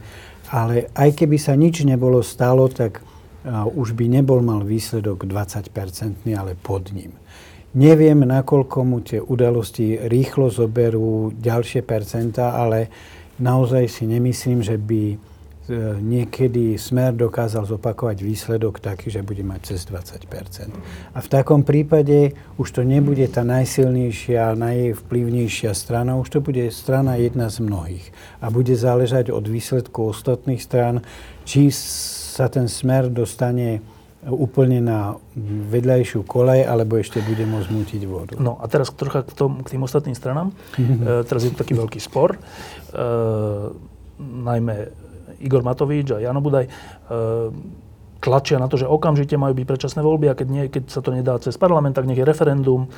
[0.51, 3.03] ale aj keby sa nič nebolo stalo, tak
[3.75, 7.15] už by nebol mal výsledok 20-percentný, ale pod ním.
[7.77, 12.89] Neviem, nakoľko mu tie udalosti rýchlo zoberú ďalšie percentá, ale
[13.37, 15.17] naozaj si nemyslím, že by e,
[15.99, 20.71] niekedy Smer dokázal zopakovať výsledok taký, že bude mať cez 20%
[21.11, 27.19] A v takom prípade už to nebude tá najsilnejšia, najvplyvnejšia strana, už to bude strana
[27.19, 28.05] jedna z mnohých.
[28.39, 31.03] A bude záležať od výsledku ostatných strán,
[31.43, 33.83] či sa ten Smer dostane
[34.27, 35.15] úplne na
[35.71, 38.35] vedľajšiu kolej, alebo ešte bude môcť mútiť vodu.
[38.39, 40.51] No a teraz trocha k, tom, k tým ostatným stranám.
[40.75, 40.99] Mm-hmm.
[41.07, 42.35] E, teraz je to taký veľký spor.
[42.35, 42.39] E,
[44.19, 45.06] najmä
[45.41, 46.71] Igor Matovič a Jano Budaj e,
[48.21, 51.13] tlačia na to, že okamžite majú byť predčasné voľby a keď, nie, keď sa to
[51.13, 52.89] nedá cez parlament, tak nech je referendum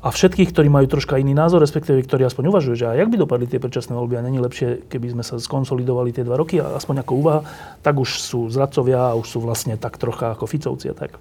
[0.00, 3.20] a všetkých, ktorí majú troška iný názor, respektíve ktorí aspoň uvažujú, že a jak by
[3.20, 6.72] dopadli tie predčasné voľby a není lepšie, keby sme sa skonsolidovali tie dva roky, a
[6.72, 7.40] aspoň ako úvaha,
[7.84, 11.20] tak už sú zradcovia a už sú vlastne tak trocha ako Ficovci a tak.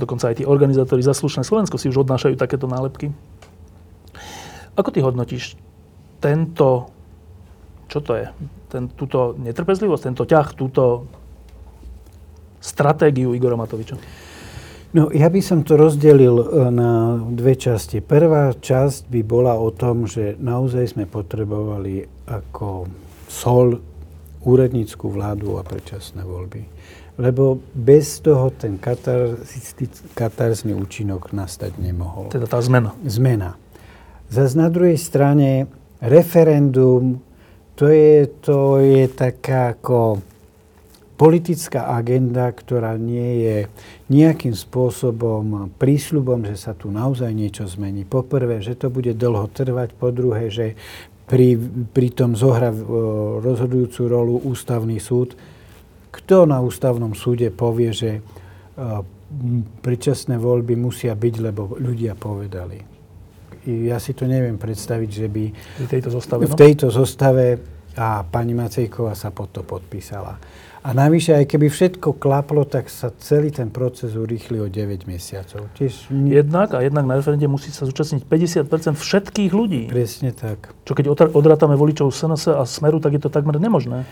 [0.00, 3.12] Dokonca aj tí organizátori za slušné Slovensko si už odnášajú takéto nálepky.
[4.72, 5.60] Ako ty hodnotíš
[6.24, 6.88] tento,
[7.92, 8.32] čo to je,
[8.68, 11.08] ten, túto netrpezlivosť, tento ťah, túto
[12.60, 13.96] stratégiu Igora Matoviča?
[14.88, 18.00] No, ja by som to rozdelil e, na dve časti.
[18.00, 22.88] Prvá časť by bola o tom, že naozaj sme potrebovali ako
[23.28, 23.76] sol
[24.48, 26.64] úradníckú vládu a predčasné voľby.
[27.20, 28.80] Lebo bez toho ten
[30.14, 32.32] katarzný účinok nastať nemohol.
[32.32, 32.96] Teda tá zmena.
[33.04, 33.60] Zmena.
[34.32, 35.68] Zas na druhej strane
[36.00, 37.20] referendum,
[37.78, 40.18] to je, to je taká ako
[41.14, 43.56] politická agenda, ktorá nie je
[44.10, 48.02] nejakým spôsobom prísľubom, že sa tu naozaj niečo zmení.
[48.02, 49.94] Po prvé, že to bude dlho trvať.
[49.94, 50.74] Po druhé, že
[51.30, 51.58] pri,
[51.94, 52.74] pri tom zohra
[53.42, 55.38] rozhodujúcu rolu ústavný súd.
[56.10, 58.10] Kto na ústavnom súde povie, že
[59.82, 62.97] predčasné voľby musia byť, lebo ľudia povedali.
[63.66, 65.44] Ja si to neviem predstaviť, že by
[65.82, 66.58] v tejto zostave, v no?
[66.58, 67.58] tejto zostave
[67.98, 70.38] a pani Macejková sa pod to podpísala.
[70.78, 75.66] A navyše, aj keby všetko klaplo, tak sa celý ten proces urýchli o 9 mesiacov.
[75.74, 76.06] Tiež...
[76.08, 79.90] Jednak a jednak na referende musí sa zúčastniť 50% všetkých ľudí.
[79.90, 80.70] Presne tak.
[80.86, 84.06] Čo keď odrátame voličov SNS a Smeru, tak je to takmer nemožné.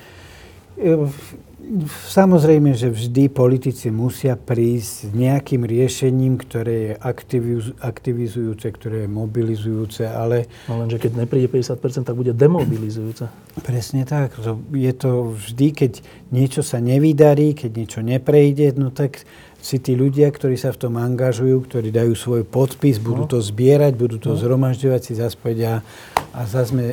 [2.07, 9.11] Samozrejme, že vždy politici musia prísť s nejakým riešením, ktoré je aktiviz- aktivizujúce, ktoré je
[9.11, 10.47] mobilizujúce, ale...
[10.71, 13.27] No lenže keď nepríde 50%, tak bude demobilizujúce.
[13.67, 14.39] Presne tak.
[14.71, 15.93] Je to vždy, keď
[16.31, 19.27] niečo sa nevydarí, keď niečo neprejde, no tak
[19.59, 23.31] si tí ľudia, ktorí sa v tom angažujú, ktorí dajú svoj podpis, budú no.
[23.31, 24.39] to zbierať, budú to no.
[24.39, 25.83] zhromažďovať, si a,
[26.31, 26.85] a zase sme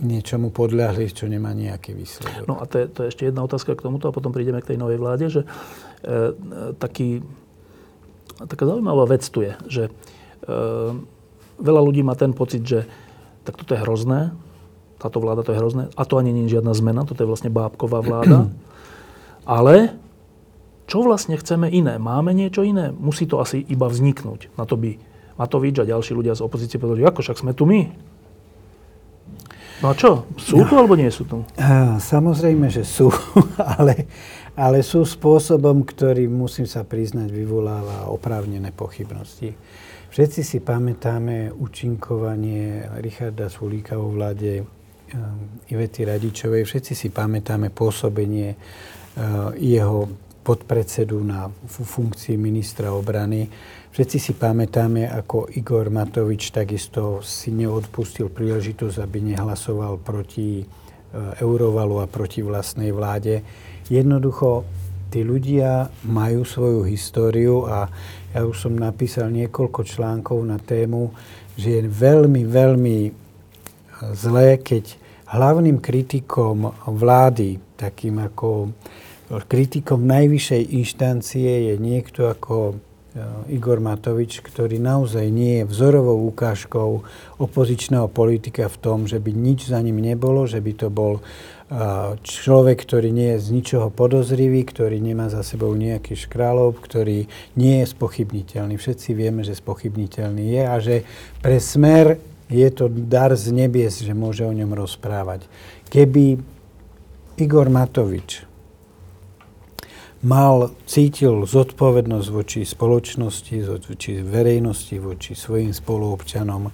[0.00, 2.44] niečomu podľahli, čo nemá nejaký výsledok.
[2.48, 4.74] No a to je, to je ešte jedna otázka k tomuto a potom prídeme k
[4.74, 6.34] tej novej vláde, že e,
[6.76, 7.20] taký,
[8.40, 9.92] taká zaujímavá vec tu je, že e,
[11.60, 12.88] veľa ľudí má ten pocit, že
[13.44, 14.32] tak toto je hrozné,
[15.00, 17.52] táto vláda to je hrozné a to ani nie je žiadna zmena, toto je vlastne
[17.52, 18.48] bábková vláda.
[19.48, 19.96] Ale
[20.90, 22.02] čo vlastne chceme iné?
[22.02, 22.90] Máme niečo iné?
[22.90, 24.50] Musí to asi iba vzniknúť.
[24.58, 24.98] Na to by
[25.40, 28.09] Matovič a ďalší ľudia z opozície povedali, ako však sme tu my.
[29.80, 30.28] No a čo?
[30.36, 30.84] Sú tu no.
[30.84, 31.40] alebo nie sú tu?
[31.96, 33.08] Samozrejme, že sú,
[33.80, 34.04] ale,
[34.52, 39.56] ale sú spôsobom, ktorý, musím sa priznať, vyvoláva oprávnené pochybnosti.
[40.10, 44.66] Všetci si pamätáme účinkovanie Richarda Sulíka vo vláde
[45.70, 46.66] Ivety Radičovej.
[46.66, 48.58] Všetci si pamätáme pôsobenie
[49.58, 53.46] jeho podpredsedu na funkcii ministra obrany.
[53.90, 60.64] Všetci si pamätáme, ako Igor Matovič takisto si neodpustil príležitosť, aby nehlasoval proti e,
[61.42, 63.42] Eurovalu a proti vlastnej vláde.
[63.90, 64.62] Jednoducho,
[65.10, 67.90] tí ľudia majú svoju históriu a
[68.30, 71.10] ja už som napísal niekoľko článkov na tému,
[71.58, 73.12] že je veľmi, veľmi e,
[74.14, 74.86] zlé, keď
[75.34, 78.70] hlavným kritikom vlády, takým ako
[79.50, 82.78] kritikom najvyššej inštancie je niekto ako
[83.50, 87.02] Igor Matovič, ktorý naozaj nie je vzorovou ukážkou
[87.42, 91.18] opozičného politika v tom, že by nič za ním nebolo, že by to bol
[92.22, 97.26] človek, ktorý nie je z ničoho podozrivý, ktorý nemá za sebou nejaký škrálov, ktorý
[97.58, 98.74] nie je spochybniteľný.
[98.78, 100.96] Všetci vieme, že spochybniteľný je a že
[101.42, 102.18] pre smer
[102.50, 105.46] je to dar z nebies, že môže o ňom rozprávať.
[105.90, 106.42] Keby
[107.38, 108.49] Igor Matovič
[110.20, 113.56] mal, cítil zodpovednosť voči spoločnosti,
[113.88, 116.68] voči verejnosti, voči svojim spoluobčanom,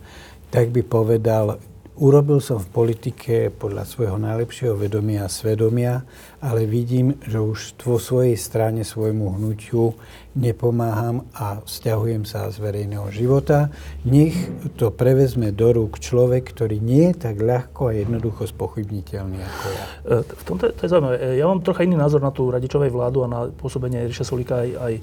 [0.50, 1.59] tak by povedal,
[1.96, 6.04] Urobil som v politike podľa svojho najlepšieho vedomia a svedomia,
[6.44, 9.96] ale vidím, že už vo svojej strane svojmu hnutiu
[10.37, 13.72] nepomáham a vzťahujem sa z verejného života.
[14.04, 14.37] Nech
[14.76, 19.85] to prevezme do rúk človek, ktorý nie je tak ľahko a jednoducho spochybniteľný ako ja.
[20.04, 21.16] E, v tomto to je zaujímavé.
[21.16, 24.61] E, ja mám trocha iný názor na tú Radičovej vládu a na pôsobenie Ríša Solika
[24.61, 24.94] aj, aj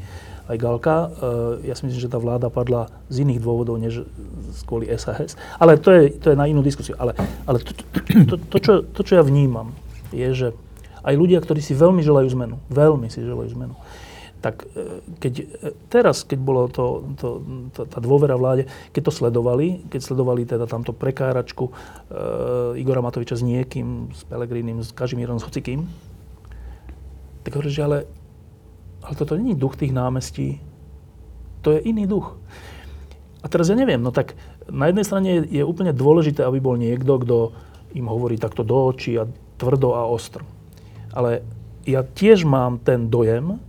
[0.50, 0.98] aj Galka.
[1.62, 4.04] E, ja si myslím, že tá vláda padla z iných dôvodov, než
[4.68, 5.40] kvôli SAS.
[5.62, 6.96] Ale to je, to je na inú diskusiu.
[7.00, 7.16] Ale,
[7.48, 7.72] ale to,
[8.28, 9.72] to, to, čo, to, čo ja vnímam,
[10.12, 10.48] je, že
[11.04, 13.76] aj ľudia, ktorí si veľmi želajú zmenu, veľmi si želajú zmenu,
[14.44, 15.46] tak e, keď e,
[15.88, 17.28] teraz, keď bolo to, to,
[17.72, 21.72] to, tá dôvera vláde, keď to sledovali, keď sledovali teda tamto prekáračku e,
[22.80, 25.88] Igora Matoviča s niekým, s Pelegrínim, s Kažimírom, s hocikým,
[27.44, 27.98] tak hovorí, že ale
[29.04, 30.64] ale toto není duch tých námestí.
[31.62, 32.36] To je iný duch.
[33.44, 34.40] A teraz ja neviem, no tak
[34.72, 37.38] na jednej strane je, je úplne dôležité, aby bol niekto, kto
[37.94, 39.28] im hovorí takto do očí a
[39.60, 40.48] tvrdo a ostro.
[41.12, 41.44] Ale
[41.84, 43.60] ja tiež mám ten dojem,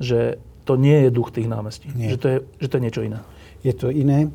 [0.00, 1.92] že to nie je duch tých námestí.
[1.92, 3.20] Že to, je, že to je niečo iné.
[3.62, 4.32] Je to iné.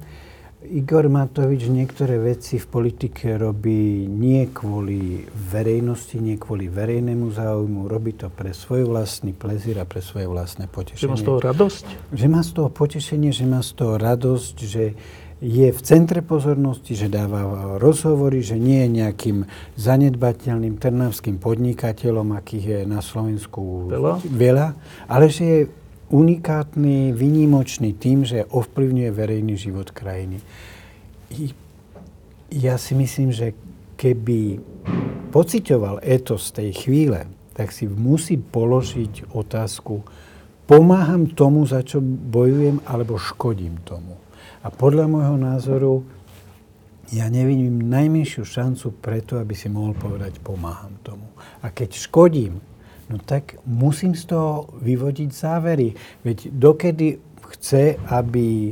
[0.62, 8.13] Igor Matovič niektoré veci v politike robí nie kvôli verejnosti, nie kvôli verejnému záujmu, robí
[8.13, 11.02] to pre svoj vlastný plezír a pre svoje vlastné potešenie.
[11.02, 11.86] Že má z toho radosť?
[12.13, 14.84] Že má z toho potešenie, že má z toho radosť, že
[15.41, 17.41] je v centre pozornosti, že dáva
[17.82, 19.38] rozhovory, že nie je nejakým
[19.74, 24.67] zanedbateľným trnavským podnikateľom, akých je na Slovensku veľa, veľa
[25.10, 25.60] ale že je
[26.12, 30.43] unikátny, výnimočný tým, že ovplyvňuje verejný život krajiny.
[31.32, 31.56] I
[32.52, 33.56] ja si myslím, že
[33.95, 34.60] keby
[35.32, 40.04] pocitoval etos tej chvíle, tak si musí položiť otázku,
[40.67, 44.19] pomáham tomu, za čo bojujem, alebo škodím tomu.
[44.62, 45.93] A podľa môjho názoru
[47.12, 51.28] ja nevidím najmenšiu šancu preto, aby si mohol povedať, pomáham tomu.
[51.60, 52.63] A keď škodím,
[53.12, 55.93] no tak musím z toho vyvodiť závery.
[56.24, 57.19] Veď dokedy
[57.52, 58.71] chce, aby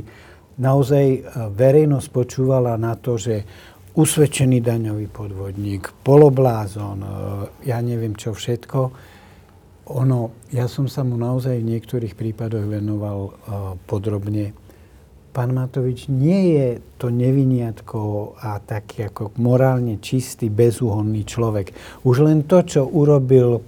[0.60, 1.20] naozaj e,
[1.52, 3.44] verejnosť počúvala na to, že
[3.96, 7.08] usvedčený daňový podvodník, poloblázon, e,
[7.68, 8.80] ja neviem čo všetko.
[9.90, 13.34] Ono, ja som sa mu naozaj v niektorých prípadoch venoval uh,
[13.90, 14.54] podrobne.
[15.34, 21.74] Pán Matovič nie je to neviniatko a taký ako morálne čistý, bezúhonný človek.
[22.06, 23.66] Už len to, čo urobil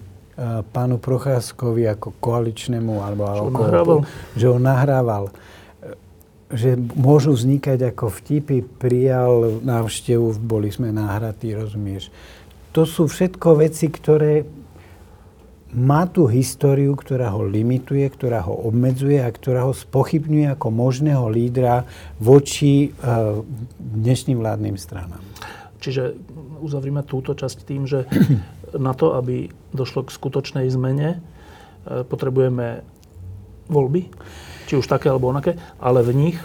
[0.73, 3.99] pánu Procházkovi ako koaličnému, alebo že, ako, nahrával.
[4.37, 5.25] že ho nahrával
[6.53, 12.13] že môžu vznikať ako vtipy, prijal návštevu, boli sme náhratí, rozumieš.
[12.77, 14.45] To sú všetko veci, ktoré
[15.73, 21.25] má tú históriu, ktorá ho limituje, ktorá ho obmedzuje a ktorá ho spochybňuje ako možného
[21.33, 21.89] lídra
[22.21, 23.41] voči uh,
[23.81, 25.25] dnešným vládnym stranám.
[25.81, 26.13] Čiže
[26.61, 28.05] uzavrime túto časť tým, že
[28.77, 31.19] na to, aby došlo k skutočnej zmene, e,
[32.05, 32.85] potrebujeme
[33.69, 34.09] voľby,
[34.69, 36.39] či už také alebo onaké, ale v nich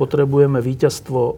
[0.00, 1.36] potrebujeme víťazstvo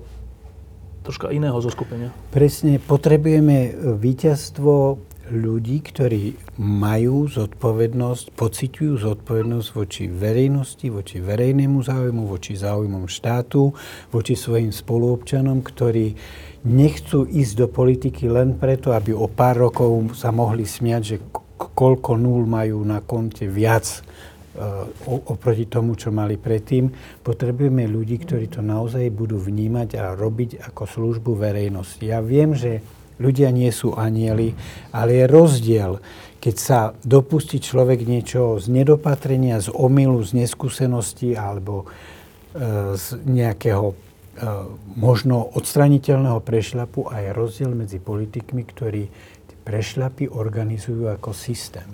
[1.02, 2.14] troška iného zoskupenia.
[2.30, 5.02] Presne, potrebujeme víťazstvo
[5.32, 13.72] ľudí, ktorí majú zodpovednosť, pociťujú zodpovednosť voči verejnosti, voči verejnému záujmu, voči záujmom štátu,
[14.10, 16.14] voči svojim spoluobčanom, ktorí
[16.62, 21.16] nechcú ísť do politiky len preto, aby o pár rokov sa mohli smiať, že
[21.58, 24.86] koľko nul majú na konte viac uh,
[25.26, 26.90] oproti tomu, čo mali predtým.
[27.22, 32.02] Potrebujeme ľudí, ktorí to naozaj budú vnímať a robiť ako službu verejnosti.
[32.02, 32.82] Ja viem, že
[33.18, 34.54] ľudia nie sú anieli,
[34.94, 35.92] ale je rozdiel,
[36.42, 43.94] keď sa dopustí človek niečo z nedopatrenia, z omylu, z neskúsenosti alebo uh, z nejakého
[43.94, 44.11] E,
[44.96, 49.02] možno odstraniteľného prešľapu a je rozdiel medzi politikmi, ktorí
[49.62, 51.86] prešľapy organizujú ako systém.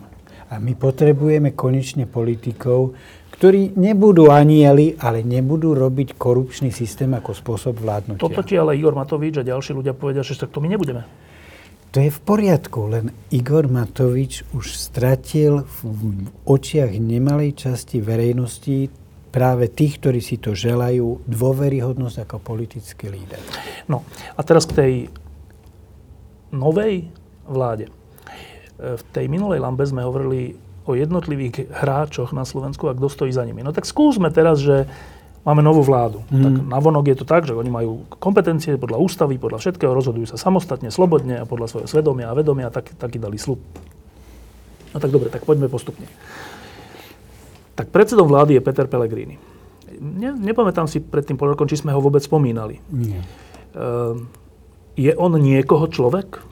[0.48, 2.96] A my potrebujeme konečne politikov,
[3.36, 8.24] ktorí nebudú anieli, ale nebudú robiť korupčný systém ako spôsob vládnutia.
[8.24, 11.04] Toto ti ale Igor Matovič a ďalší ľudia povedia, že tak to my nebudeme.
[11.92, 18.92] To je v poriadku, len Igor Matovič už stratil v očiach nemalej časti verejnosti
[19.38, 23.38] práve tých, ktorí si to želajú, dôveryhodnosť ako politický líder.
[23.86, 24.02] No
[24.34, 24.92] a teraz k tej
[26.50, 27.06] novej
[27.46, 27.86] vláde.
[27.86, 30.58] E, v tej minulej lambe sme hovorili
[30.90, 33.62] o jednotlivých hráčoch na Slovensku a kto stojí za nimi.
[33.62, 34.90] No tak skúsme teraz, že
[35.46, 36.26] máme novú vládu.
[36.34, 36.42] Mm.
[36.42, 40.40] Tak navonok je to tak, že oni majú kompetencie podľa ústavy, podľa všetkého, rozhodujú sa
[40.40, 43.62] samostatne, slobodne a podľa svojho svedomia a vedomia, tak, taký dali slub.
[44.90, 46.10] No tak dobre, tak poďme postupne
[47.78, 49.38] tak predsedom vlády je Peter Pellegrini.
[50.02, 52.82] Ne, nepamätám si pred tým pol rokom, či sme ho vôbec spomínali.
[52.90, 53.22] Nie.
[53.78, 54.18] Uh,
[54.98, 56.42] Je on niekoho človek?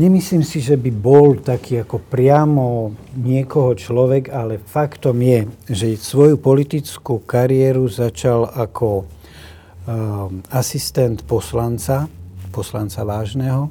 [0.00, 6.40] Nemyslím si, že by bol taký ako priamo niekoho človek, ale faktom je, že svoju
[6.40, 12.08] politickú kariéru začal ako uh, asistent poslanca,
[12.48, 13.68] poslanca vážneho.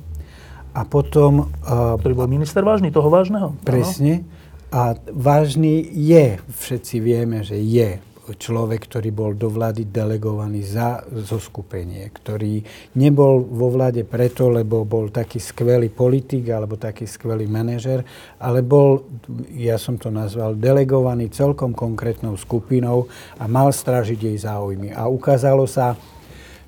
[0.77, 1.49] A potom...
[1.65, 3.57] Uh, Ktorý bol minister vážny, toho vážneho?
[3.65, 4.21] Presne.
[4.21, 4.36] Ano.
[4.67, 8.03] A vážny je, všetci vieme, že je
[8.35, 12.59] človek, ktorý bol do vlády delegovaný za zoskupenie, ktorý
[12.99, 18.03] nebol vo vláde preto, lebo bol taký skvelý politik alebo taký skvelý manažer,
[18.35, 19.07] ale bol,
[19.55, 23.07] ja som to nazval, delegovaný celkom konkrétnou skupinou
[23.39, 24.91] a mal strážiť jej záujmy.
[24.91, 25.95] A ukázalo sa,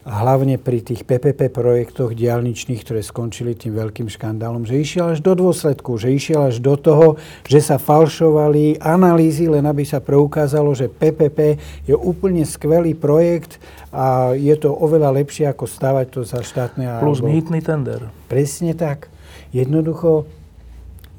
[0.08, 5.36] hlavne pri tých PPP projektoch diálničných, ktoré skončili tým veľkým škandálom, že išiel až do
[5.36, 10.88] dôsledku, že išiel až do toho, že sa falšovali analýzy, len aby sa preukázalo, že
[10.88, 13.60] PPP je úplne skvelý projekt
[13.91, 17.04] a je to oveľa lepšie ako stavať to za štátne...
[17.04, 17.30] Plus alebo...
[17.36, 18.08] mýtny tender.
[18.32, 19.12] Presne tak.
[19.52, 20.30] Jednoducho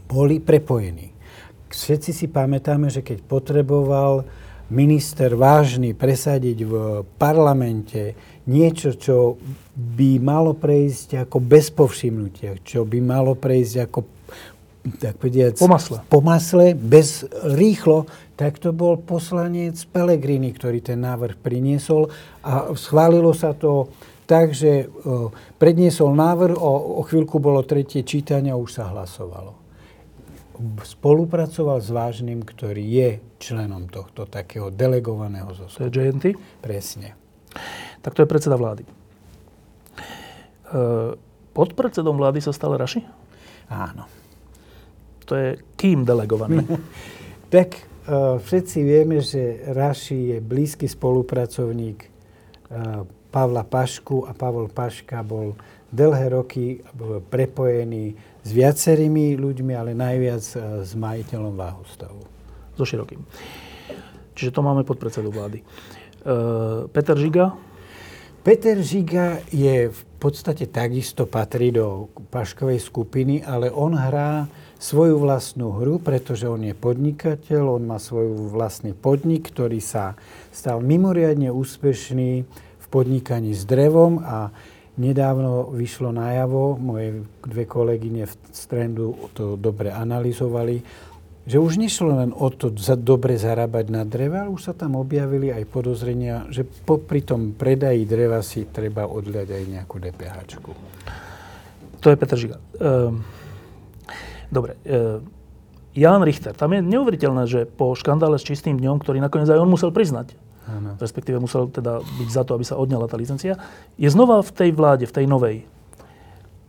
[0.09, 1.13] boli prepojení.
[1.71, 4.27] Všetci si pamätáme, že keď potreboval
[4.71, 6.75] minister vážny presadiť v
[7.19, 8.15] parlamente
[8.49, 9.37] niečo, čo
[9.75, 14.01] by malo prejsť ako bez povšimnutia, čo by malo prejsť ako
[14.97, 16.01] tak povediac, po masle.
[16.09, 18.09] po masle, bez rýchlo,
[18.41, 22.09] tak to bol poslanec Pelegrini, ktorý ten návrh priniesol
[22.41, 23.93] a schválilo sa to
[24.25, 24.89] tak, že
[25.61, 29.59] predniesol návrh, o, o chvíľku bolo tretie čítanie a už sa hlasovalo.
[30.81, 33.11] Spolupracoval s Vážnym, ktorý je
[33.41, 35.77] členom tohto takého delegovaného zoskupu.
[35.77, 36.25] To je JNT?
[36.63, 37.21] Presne
[38.01, 38.85] tak to je predseda vlády.
[38.85, 38.91] E,
[41.53, 43.05] pod predsedom vlády sa stále Raši?
[43.69, 44.09] Áno.
[45.29, 46.65] To je kým delegovaný?
[47.55, 47.83] tak e,
[48.41, 52.09] všetci vieme, že Raši je blízky spolupracovník e,
[53.31, 55.55] Pavla Pašku a Pavol Paška bol
[55.91, 56.83] dlhé roky
[57.31, 60.43] prepojený s viacerými ľuďmi, ale najviac
[60.87, 62.23] s majiteľom Váhostavu.
[62.75, 63.23] So Širokým.
[64.35, 65.63] Čiže to máme pod predsedu vlády.
[66.95, 67.55] Peter Žiga,
[68.41, 74.49] Peter Žiga je v podstate takisto patrí do Paškovej skupiny, ale on hrá
[74.81, 80.17] svoju vlastnú hru, pretože on je podnikateľ, on má svoj vlastný podnik, ktorý sa
[80.57, 82.31] stal mimoriadne úspešný
[82.81, 84.49] v podnikaní s drevom a
[84.97, 90.81] nedávno vyšlo najavo, moje dve kolegyne v Strandu to dobre analyzovali,
[91.51, 94.95] že už nešlo len o to za dobre zarábať na dreve, ale už sa tam
[94.95, 100.37] objavili aj podozrenia, že popri tom predaji dreva si treba odľať aj nejakú DPH.
[102.01, 102.63] To je Petr Žiga.
[102.79, 103.27] Ehm,
[104.47, 104.79] dobre.
[104.87, 105.27] Ehm,
[105.91, 106.55] Jan Richter.
[106.55, 110.39] Tam je neuveriteľné, že po škandále s čistým dňom, ktorý nakoniec aj on musel priznať,
[110.71, 110.95] ano.
[111.03, 113.59] respektíve musel teda byť za to, aby sa odňala tá licencia,
[113.99, 115.67] je znova v tej vláde, v tej novej.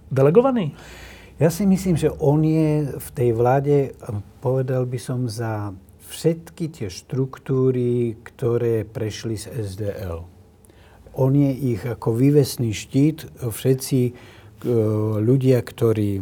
[0.09, 0.73] Delegovaný?
[1.41, 3.97] Ja si myslím, že on je v tej vláde,
[4.45, 5.73] povedal by som, za
[6.13, 10.21] všetky tie štruktúry, ktoré prešli z SDL.
[11.17, 14.11] On je ich ako vývesný štít, všetci e,
[15.17, 16.21] ľudia, ktorí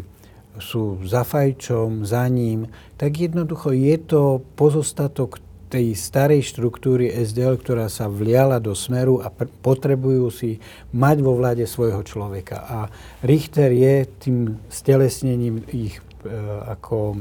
[0.56, 7.86] sú za fajčom, za ním, tak jednoducho je to pozostatok tej starej štruktúry SDL, ktorá
[7.88, 10.58] sa vliala do smeru a pr- potrebujú si
[10.92, 12.58] mať vo vláde svojho človeka.
[12.66, 12.78] A
[13.22, 16.34] Richter je tým stelesnením ich e,
[16.74, 17.18] ako e,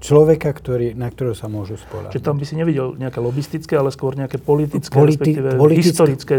[0.00, 2.16] človeka, ktorý, na ktorého sa môžu spolať.
[2.16, 6.36] Čiže tam by si nevidel nejaké lobistické, ale skôr nejaké politické, Politi- respektíve politické, historické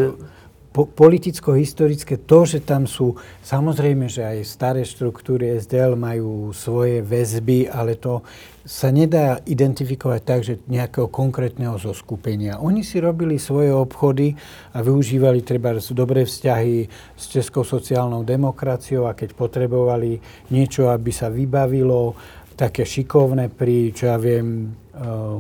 [0.78, 7.66] po, politicko-historické, to, že tam sú, samozrejme, že aj staré štruktúry SDL majú svoje väzby,
[7.66, 8.22] ale to
[8.62, 12.62] sa nedá identifikovať tak, že nejakého konkrétneho zoskupenia.
[12.62, 14.38] Oni si robili svoje obchody
[14.78, 16.86] a využívali treba dobré vzťahy
[17.18, 20.22] s Českou sociálnou demokraciou a keď potrebovali
[20.54, 22.14] niečo, aby sa vybavilo,
[22.58, 25.38] také šikovné pri, čo ja viem, uh,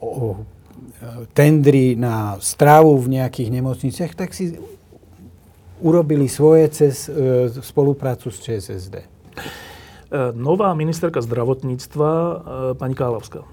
[0.00, 0.40] o,
[1.32, 4.60] tendry na strávu v nejakých nemocniciach, tak si
[5.80, 8.96] urobili svoje cez e, spoluprácu s ČSSD.
[9.00, 9.06] E,
[10.36, 12.34] nová ministerka zdravotníctva, e,
[12.76, 13.48] pani Kálovská.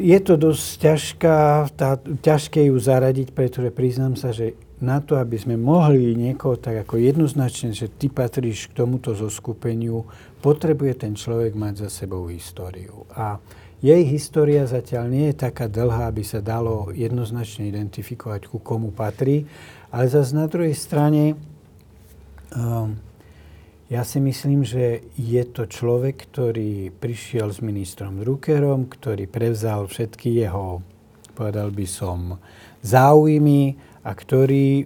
[0.00, 1.38] Je to dosť ťažká,
[1.76, 6.86] tá, ťažké ju zaradiť, pretože priznám sa, že na to, aby sme mohli niekoho tak
[6.86, 10.06] ako jednoznačne, že ty patríš k tomuto zoskupeniu,
[10.40, 13.04] potrebuje ten človek mať za sebou históriu.
[13.12, 13.42] A
[13.78, 19.46] jej história zatiaľ nie je taká dlhá, aby sa dalo jednoznačne identifikovať, ku komu patrí.
[19.94, 21.38] Ale zase na druhej strane,
[22.52, 22.98] um,
[23.88, 30.44] ja si myslím, že je to človek, ktorý prišiel s ministrom Druckerom, ktorý prevzal všetky
[30.44, 30.84] jeho,
[31.38, 32.36] povedal by som,
[32.84, 33.78] záujmy
[34.08, 34.84] a ktorý e,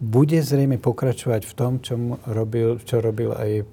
[0.00, 3.64] bude zrejme pokračovať v tom, čo robil, čo robil aj e,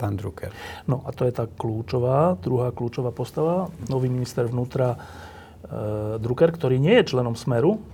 [0.00, 0.48] pán Drucker.
[0.88, 4.98] No a to je tá kľúčová, druhá kľúčová postava, nový minister vnútra e,
[6.24, 7.84] Drucker, ktorý nie je členom Smeru,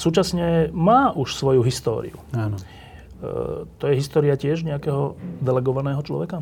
[0.00, 2.16] súčasne má už svoju históriu.
[2.32, 2.56] Áno.
[2.56, 2.64] E,
[3.76, 6.40] to je história tiež nejakého delegovaného človeka?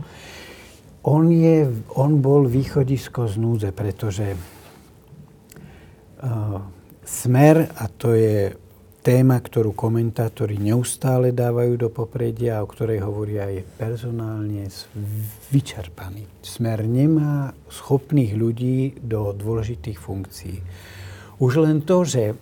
[1.03, 1.67] On, je,
[1.99, 4.39] on bol východisko z núdze, pretože uh,
[7.09, 8.53] smer, a to je
[9.01, 14.69] téma, ktorú komentátori neustále dávajú do popredia, o ktorej hovoria aj personálne
[15.49, 16.29] vyčerpaný.
[16.45, 20.61] Smer nemá schopných ľudí do dôležitých funkcií.
[21.41, 22.37] Už len to, že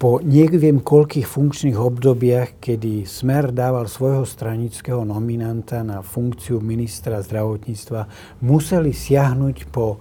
[0.00, 8.08] po neviem koľkých funkčných obdobiach, kedy Smer dával svojho stranického nominanta na funkciu ministra zdravotníctva,
[8.40, 10.00] museli siahnuť po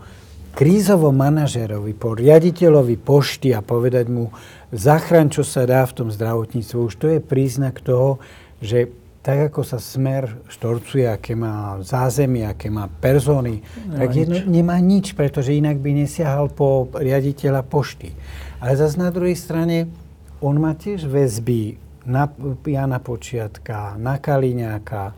[0.54, 4.34] krízovom manažerovi, po riaditeľovi pošty a povedať mu,
[4.70, 6.78] zachraň, čo sa dá v tom zdravotníctve.
[6.78, 8.22] Už to je príznak toho,
[8.62, 14.36] že tak ako sa smer štorcuje, aké má zázemie, aké má persony, nemá tak jedno,
[14.40, 14.48] nič.
[14.48, 18.16] nemá nič, pretože inak by nesiahal po riaditeľa pošty.
[18.64, 19.92] Ale zase na druhej strane,
[20.40, 21.76] on má tiež väzby
[22.08, 22.32] na
[22.64, 25.12] Jana Počiatka, na Kaliňáka.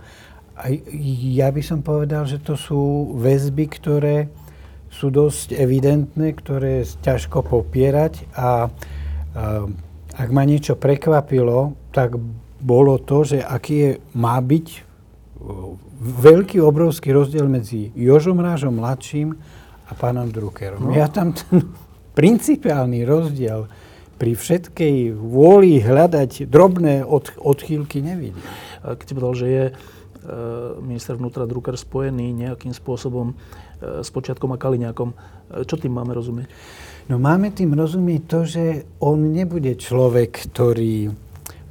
[0.58, 0.64] A
[1.38, 4.28] ja by som povedal, že to sú väzby, ktoré
[4.92, 8.52] sú dosť evidentné, ktoré je ťažko popierať a, a
[10.12, 12.20] ak ma niečo prekvapilo, tak
[12.62, 14.68] bolo to, že aký je, má byť
[16.02, 19.34] veľký, obrovský rozdiel medzi Jožom Rážom mladším
[19.89, 20.89] a pánom Druckerom.
[20.89, 20.94] No.
[20.94, 21.66] Ja tam ten
[22.20, 23.66] principiálny rozdiel
[24.22, 28.38] pri všetkej vôli hľadať drobné od, odchýlky nevidím.
[28.86, 29.66] Keď si povedal, že je
[30.86, 33.36] minister vnútra Drucker spojený nejakým spôsobom e,
[34.05, 35.15] s Počiatkom a Kaliňákom, e,
[35.65, 36.47] čo tým máme rozumieť?
[37.09, 38.65] No máme tým rozumieť to, že
[39.01, 41.09] on nebude človek, ktorý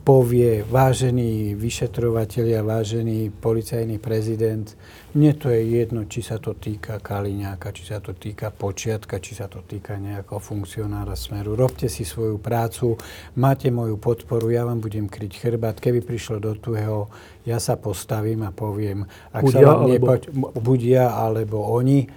[0.01, 4.65] povie, vážený vyšetrovateľia, vážený policajný prezident,
[5.13, 9.37] mne to je jedno, či sa to týka Kaliňáka, či sa to týka Počiatka, či
[9.37, 11.53] sa to týka nejakého funkcionára Smeru.
[11.53, 12.97] Robte si svoju prácu,
[13.37, 15.77] máte moju podporu, ja vám budem kryť chrbát.
[15.79, 17.13] Keby prišlo do tuhého,
[17.45, 20.47] ja sa postavím a poviem, ak buď sa vám ja, nepoč- alebo...
[20.57, 22.09] buď ja alebo oni,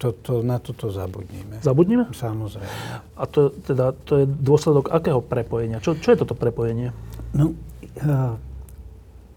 [0.00, 1.60] to, to, na toto zabudníme.
[1.60, 2.08] Zabudníme?
[2.16, 2.72] Samozrejme.
[3.20, 5.84] A to, teda, to je dôsledok akého prepojenia?
[5.84, 6.88] Čo, čo je toto prepojenie?
[7.36, 8.40] No, uh,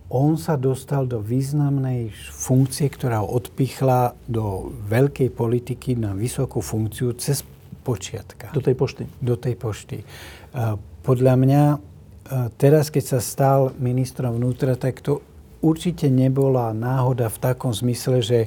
[0.07, 7.11] on sa dostal do významnej funkcie, ktorá ho odpichla do veľkej politiky na vysokú funkciu
[7.19, 7.43] cez
[7.83, 8.55] počiatka.
[8.55, 9.03] Do tej pošty.
[9.19, 10.07] Do tej pošty.
[10.55, 15.19] Uh, podľa mňa uh, teraz, keď sa stal ministrom vnútra, tak to
[15.59, 18.39] určite nebola náhoda v takom zmysle, že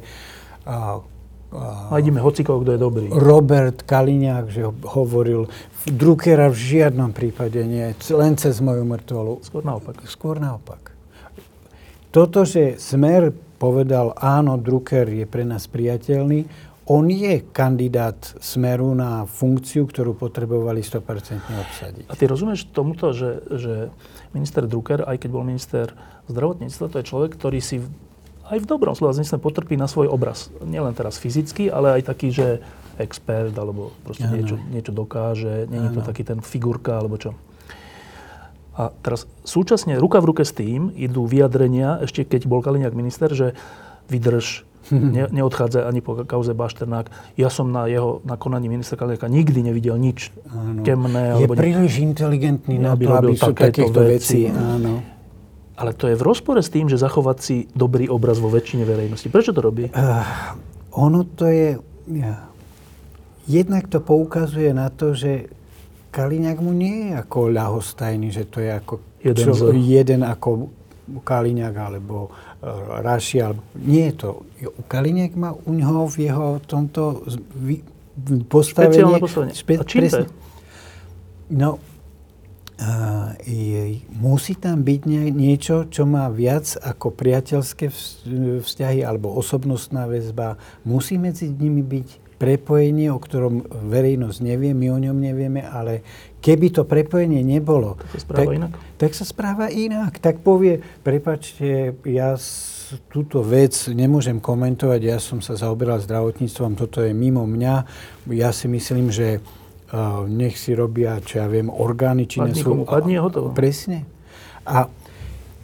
[1.91, 3.07] Nájdeme hocikov, kto je dobrý.
[3.11, 5.49] Robert Kaliňák, že hovoril,
[5.87, 9.47] Druckera v žiadnom prípade nie, len cez moju mŕtvolu.
[9.47, 9.97] Skôr naopak.
[10.05, 10.93] Skôr naopak.
[12.11, 13.31] Toto, že Smer
[13.61, 16.49] povedal, áno, Drucker je pre nás priateľný,
[16.87, 21.03] on je kandidát Smeru na funkciu, ktorú potrebovali 100%
[21.51, 22.07] obsadiť.
[22.07, 23.91] A ty rozumieš tomuto, že, že
[24.31, 25.91] minister Drucker, aj keď bol minister
[26.31, 27.83] zdravotníctva, to je človek, ktorý si
[28.51, 30.51] aj v dobrom slova zmysle potrpí na svoj obraz.
[30.63, 32.63] Nielen teraz fyzicky, ale aj taký, že
[32.97, 37.37] expert, alebo proste niečo, niečo dokáže, nie je to taký ten figurka, alebo čo.
[38.77, 43.33] A teraz súčasne ruka v ruke s tým idú vyjadrenia, ešte keď bol Kaliňák minister,
[43.33, 43.57] že
[44.13, 47.09] vydrž, ne, neodchádza ani po kauze Bašternák.
[47.41, 50.85] Ja som na jeho, na konaní ministra Kaliňáka nikdy nevidel nič áno.
[50.85, 51.35] temné.
[51.37, 54.49] Je alebo príliš inteligentný na to, aby sú takéto veci.
[54.53, 55.16] Áno.
[55.77, 59.29] Ale to je v rozpore s tým, že zachovať si dobrý obraz vo väčšine verejnosti.
[59.29, 59.93] Prečo to robí?
[59.93, 60.57] Uh,
[60.97, 61.77] ono to je...
[62.17, 62.49] Ja,
[63.45, 65.53] jednak to poukazuje na to, že
[66.15, 70.73] Kaliňák mu nie je ako ľahostajný, že to je ako jeden, čo, jeden ako
[71.21, 73.45] Kaliňák alebo uh, Raši.
[73.45, 74.31] Alebo, nie je to.
[74.89, 77.21] Kaliňák má u ňoho v jeho tomto
[78.49, 78.97] postavenie...
[78.97, 79.53] Špeciálne postavenie.
[79.53, 80.27] Špe, A čím presne?
[81.53, 81.79] No,
[83.41, 87.89] je, musí tam byť nie, niečo, čo má viac ako priateľské
[88.61, 90.61] vzťahy alebo osobnostná väzba.
[90.85, 96.05] Musí medzi nimi byť prepojenie, o ktorom verejnosť nevie, my o ňom nevieme, ale
[96.45, 98.73] keby to prepojenie nebolo, tak sa tak, inak.
[99.01, 100.21] Tak sa správa inak.
[100.21, 102.37] Tak povie, prepačte, ja
[103.09, 107.75] túto vec nemôžem komentovať, ja som sa zaoberal zdravotníctvom, toto je mimo mňa.
[108.37, 109.41] Ja si myslím, že
[110.27, 112.83] nech si robia, čo ja viem, orgány, či sú...
[112.83, 113.55] Padni, hotovo.
[113.55, 114.03] Presne.
[114.67, 114.91] A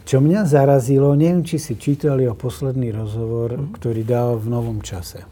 [0.03, 3.79] čo mňa zarazilo, neviem, či si čítali o posledný rozhovor, mm.
[3.79, 5.23] ktorý dal v Novom čase.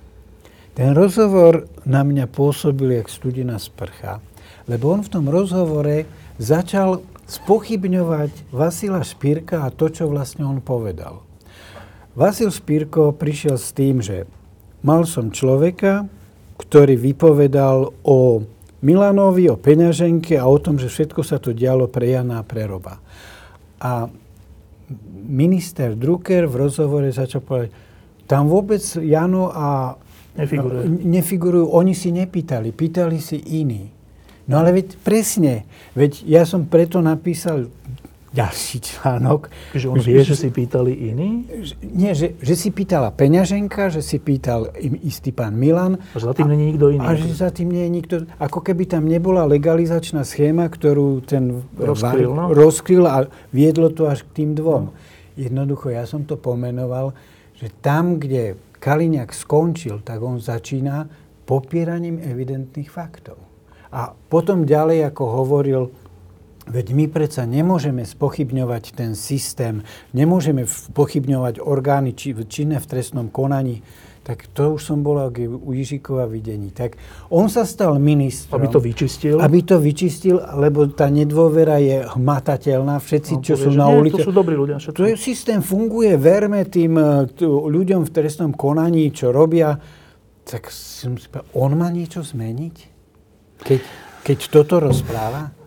[0.71, 4.23] Ten rozhovor na mňa pôsobil jak studená sprcha,
[4.71, 6.07] Lebo on v tom rozhovore
[6.39, 11.23] začal spochybňovať Vasila Špírka a to, čo vlastne on povedal.
[12.11, 14.27] Vasil Špírko prišiel s tým, že
[14.83, 16.11] mal som človeka,
[16.59, 18.43] ktorý vypovedal o
[18.81, 22.65] Milanovi, o peňaženke a o tom, že všetko sa to dialo pre Jana a pre
[22.65, 22.97] Roba.
[23.81, 24.09] A
[25.25, 27.71] minister Drucker v rozhovore začal povedať,
[28.25, 29.95] tam vôbec Jano a
[30.31, 30.87] Nefigurujú.
[31.03, 33.91] nefigurujú, oni si nepýtali, pýtali si iní.
[34.47, 37.69] No ale veď presne, veď ja som preto napísal
[38.31, 39.51] ďalší článok.
[39.75, 41.43] Že on vie, že si pýtali iní?
[41.83, 44.71] Nie, že, že si pýtala peňaženka, že si pýtal
[45.03, 45.99] istý pán Milan.
[46.15, 47.03] A že za tým nie je nikto iný.
[47.03, 48.15] A že za tým nie je nikto...
[48.39, 52.55] Ako keby tam nebola legalizačná schéma, ktorú ten rozkryl, no?
[52.55, 54.95] rozkryl a viedlo to až k tým dvom.
[55.35, 57.11] Jednoducho, ja som to pomenoval,
[57.59, 61.05] že tam, kde Kaliňák skončil, tak on začína
[61.43, 63.37] popieraním evidentných faktov.
[63.91, 65.91] A potom ďalej, ako hovoril
[66.69, 69.81] Veď my predsa nemôžeme spochybňovať ten systém,
[70.13, 73.81] nemôžeme pochybňovať orgány či, činné v trestnom konaní.
[74.21, 76.69] Tak to už som bol u Jižikova videní.
[76.69, 76.93] Tak
[77.33, 78.61] on sa stal ministrom.
[78.61, 79.41] Aby to vyčistil?
[79.41, 83.01] Aby to vyčistil, lebo tá nedôvera je hmatateľná.
[83.01, 84.21] Všetci, no, čo povie, sú na ulici...
[84.21, 84.77] To sú dobrí ľudia.
[84.77, 85.01] Všetko.
[85.01, 86.93] To je, systém funguje, verme tým
[87.33, 89.81] t- ľuďom v trestnom konaní, čo robia.
[90.45, 90.69] Tak
[91.57, 92.75] on má niečo zmeniť?
[93.65, 93.79] Keď,
[94.21, 95.57] keď toto rozpráva?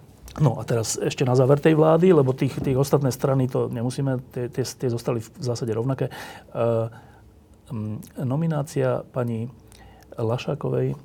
[0.42, 4.18] No a teraz ešte na záver tej vlády, lebo tých, tých ostatné strany to nemusíme,
[4.34, 6.10] tie, tie, tie zostali v zásade rovnaké.
[6.50, 6.90] Uh,
[8.18, 9.46] nominácia pani
[10.18, 10.98] Lašákovej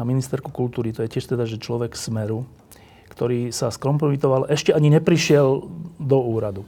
[0.00, 2.48] na ministerku kultúry, to je tiež teda, že človek Smeru,
[3.12, 5.68] ktorý sa skompromitoval, ešte ani neprišiel
[6.00, 6.64] do úradu.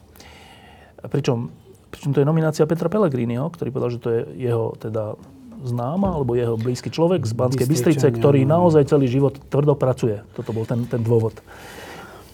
[1.01, 1.49] Pričom,
[1.89, 5.17] pričom to je nominácia Petra Pellegriniho, ktorý povedal, že to je jeho teda
[5.63, 10.21] známa, alebo jeho blízky človek z Banskej Bystrice, ktorý naozaj celý život tvrdo pracuje.
[10.35, 11.39] Toto bol ten, ten dôvod.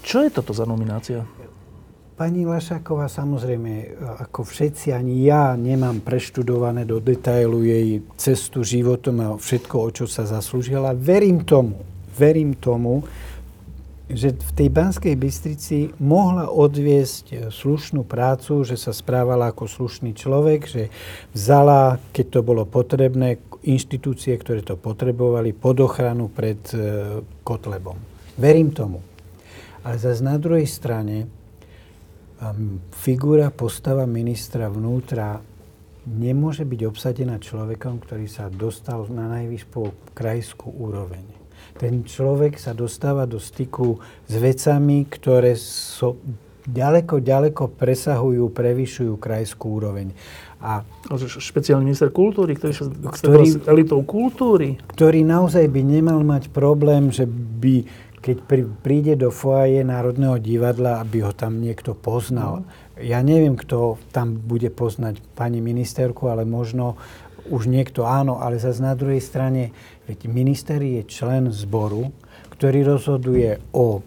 [0.08, 1.28] Čo je toto za nominácia?
[2.16, 9.28] Pani Lašáková, samozrejme, ako všetci, ani ja nemám preštudované do detailu jej cestu životom a
[9.36, 10.96] všetko, o čo sa zaslúžila.
[10.96, 11.84] Verím tomu,
[12.16, 13.04] verím tomu,
[14.08, 20.64] že v tej Banskej Bystrici mohla odviesť slušnú prácu, že sa správala ako slušný človek,
[20.64, 20.82] že
[21.36, 28.00] vzala, keď to bolo potrebné, inštitúcie, ktoré to potrebovali, pod ochranu pred e, Kotlebom.
[28.40, 29.07] Verím tomu.
[29.86, 31.26] Ale zase na druhej strane
[32.42, 35.38] um, figura, postava ministra vnútra
[36.08, 41.24] nemôže byť obsadená človekom, ktorý sa dostal na najvyššiu krajskú úroveň.
[41.76, 46.18] Ten človek sa dostáva do styku s vecami, ktoré so,
[46.66, 50.10] ďaleko, ďaleko presahujú, prevyšujú krajskú úroveň.
[50.58, 50.82] A
[51.38, 54.74] špeciálny minister kultúry, ktorý sa ktorý, s elitou kultúry.
[54.90, 57.86] Ktorý naozaj by nemal mať problém, že by
[58.28, 62.60] keď príde do foaje Národného divadla, aby ho tam niekto poznal.
[62.60, 62.68] No.
[63.00, 67.00] Ja neviem, kto tam bude poznať pani ministerku, ale možno
[67.48, 69.72] už niekto áno, ale zase na druhej strane,
[70.04, 72.12] veď minister je člen zboru,
[72.52, 74.04] ktorý rozhoduje o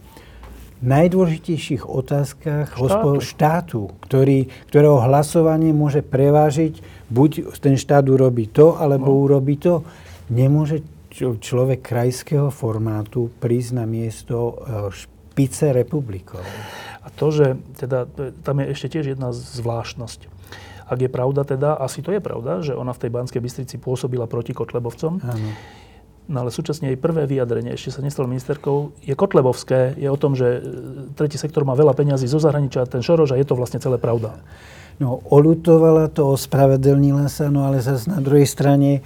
[0.81, 9.09] najdôležitejších otázkach štátu, štátu ktorý, ktorého hlasovanie môže prevážiť, buď ten štát urobí to, alebo
[9.09, 9.17] no.
[9.25, 9.81] urobí to.
[10.29, 14.53] Nemôže človek krajského formátu prísť na miesto e,
[14.95, 16.41] špice republikov.
[17.03, 18.07] A to, že teda,
[18.41, 20.31] tam je ešte tiež jedna zvláštnosť.
[20.91, 24.27] Ak je pravda teda, asi to je pravda, že ona v tej Banskej Bystrici pôsobila
[24.27, 25.23] proti Kotlebovcom.
[25.23, 25.49] Áno.
[26.31, 30.37] No ale súčasne jej prvé vyjadrenie, ešte sa nestalo ministerkou, je kotlebovské, je o tom,
[30.37, 30.59] že e,
[31.17, 34.39] tretí sektor má veľa peňazí zo zahraničia, ten Šorož a je to vlastne celé pravda.
[35.01, 39.01] No, olutovala to, ospravedlnila sa, no ale zase na druhej strane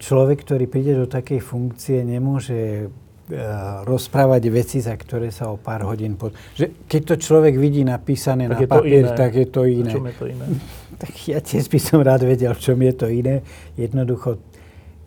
[0.00, 2.88] človek, ktorý príde do takej funkcie, nemôže
[3.28, 3.42] e,
[3.84, 6.16] rozprávať veci, za ktoré sa o pár hodín...
[6.16, 6.32] Pod...
[6.56, 9.92] Že keď to človek vidí napísané tak na papier, tak je to iné.
[9.92, 10.44] čom je to iné?
[11.02, 13.44] tak ja tiež by som rád vedel, v čom je to iné.
[13.76, 14.40] Jednoducho,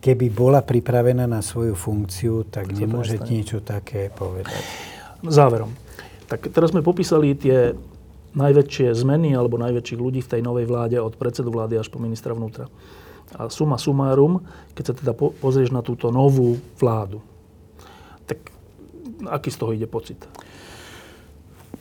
[0.06, 3.32] keby bola pripravená na svoju funkciu, tak to nemôže prestane.
[3.34, 4.62] niečo také povedať.
[5.26, 5.74] Záverom.
[6.30, 7.74] Tak teraz sme popísali tie
[8.38, 12.34] najväčšie zmeny alebo najväčších ľudí v tej novej vláde od predsedu vlády až po ministra
[12.34, 12.70] vnútra.
[13.38, 14.46] A suma sumárum,
[14.78, 17.22] keď sa teda pozrieš na túto novú vládu,
[18.30, 18.54] tak
[19.28, 20.22] aký z toho ide pocit?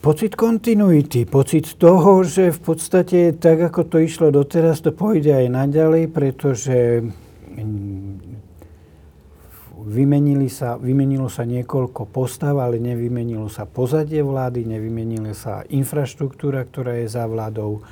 [0.03, 5.47] Pocit kontinuity, pocit toho, že v podstate tak, ako to išlo doteraz, to pôjde aj
[5.47, 7.07] naďalej, pretože
[7.55, 8.33] mm,
[9.83, 16.99] vymenili sa, vymenilo sa niekoľko postav, ale nevymenilo sa pozadie vlády, nevymenila sa infraštruktúra, ktorá
[16.99, 17.83] je za vládou.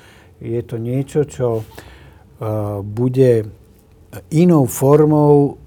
[0.43, 1.63] Je to niečo, čo
[2.81, 3.45] bude
[4.33, 5.61] inou formou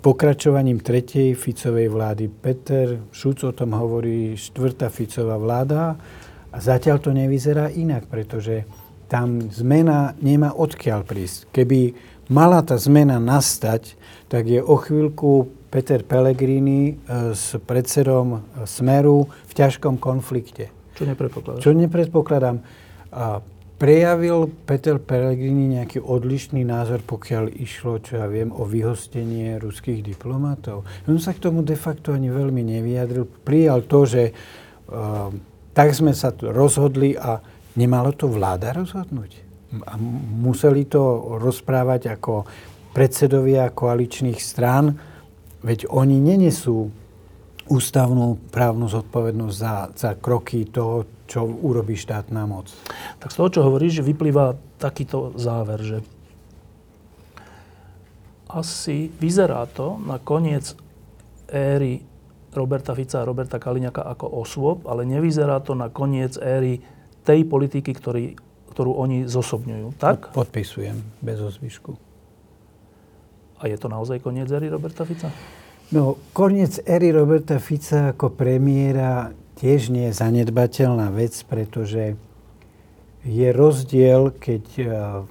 [0.00, 2.32] pokračovaním tretej Ficovej vlády.
[2.32, 6.00] Peter Šuc o tom hovorí, štvrtá Ficová vláda
[6.50, 8.64] a zatiaľ to nevyzerá inak, pretože
[9.06, 11.52] tam zmena nemá odkiaľ prísť.
[11.52, 11.80] Keby
[12.32, 13.98] mala tá zmena nastať,
[14.30, 20.70] tak je o chvíľku Peter Pellegrini e, s predsedom Smeru v ťažkom konflikte.
[20.98, 21.60] Čo nepredpokladám?
[21.62, 22.56] Čo nepredpokladám.
[23.80, 30.84] Prejavil Peter Pellegrini nejaký odlišný názor, pokiaľ išlo, čo ja viem, o vyhostenie ruských diplomatov?
[31.08, 33.24] On sa k tomu de facto ani veľmi nevyjadril.
[33.40, 35.32] Prijal to, že uh,
[35.72, 37.40] tak sme sa rozhodli a
[37.80, 39.48] nemalo to vláda rozhodnúť.
[39.88, 39.96] A
[40.44, 42.44] museli to rozprávať ako
[42.92, 44.92] predsedovia koaličných strán,
[45.64, 46.92] veď oni nenesú
[47.70, 52.74] ústavnú právnu zodpovednosť za, za kroky toho, čo urobí štátna moc.
[53.22, 55.98] Tak z toho, čo hovoríš, vyplýva takýto záver, že
[58.50, 60.74] asi vyzerá to na koniec
[61.46, 62.02] éry
[62.50, 66.82] Roberta Fica a Roberta Kaliňaka ako osôb, ale nevyzerá to na koniec éry
[67.22, 68.34] tej politiky, ktorý,
[68.74, 69.94] ktorú oni zosobňujú.
[70.02, 70.34] Tak?
[70.34, 71.94] Podpisujem, bez ozvyšku.
[73.62, 75.30] A je to naozaj koniec éry Roberta Fica?
[75.94, 79.30] No, koniec éry Roberta Fica ako premiéra
[79.60, 82.16] tiež nie je zanedbateľná vec, pretože
[83.20, 84.84] je rozdiel, keď e,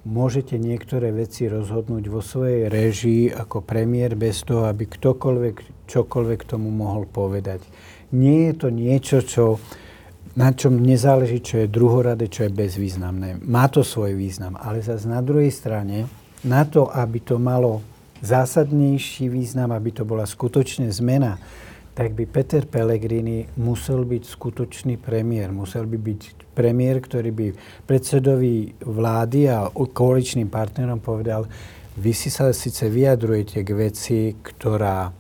[0.06, 6.70] môžete niektoré veci rozhodnúť vo svojej režii ako premiér bez toho, aby ktokoľvek čokoľvek tomu
[6.70, 7.66] mohol povedať.
[8.14, 9.58] Nie je to niečo, čo,
[10.38, 13.42] na čom nezáleží, čo je druhoradé, čo je bezvýznamné.
[13.42, 16.06] Má to svoj význam, ale zase na druhej strane,
[16.46, 17.82] na to, aby to malo
[18.22, 21.42] zásadnejší význam, aby to bola skutočne zmena,
[22.00, 25.52] tak by Peter Pellegrini musel byť skutočný premiér.
[25.52, 26.22] Musel by byť
[26.56, 27.48] premiér, ktorý by
[27.84, 31.44] predsedovi vlády a koaličným partnerom povedal,
[32.00, 35.14] vy si sa síce vyjadrujete k veci, ktorá eh,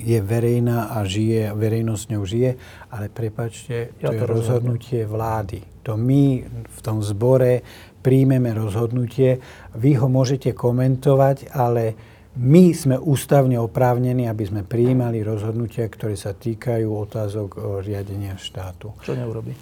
[0.00, 2.50] je verejná a žije, verejnosť ňou žije,
[2.88, 5.60] ale prepačte, to ja to je rozhodnutie vlády.
[5.84, 7.60] To my v tom zbore
[8.00, 9.36] príjmeme rozhodnutie,
[9.76, 11.92] vy ho môžete komentovať, ale
[12.32, 18.96] my sme ústavne oprávnení, aby sme prijímali rozhodnutia, ktoré sa týkajú otázok riadenia štátu.
[19.04, 19.52] Čo neurobí?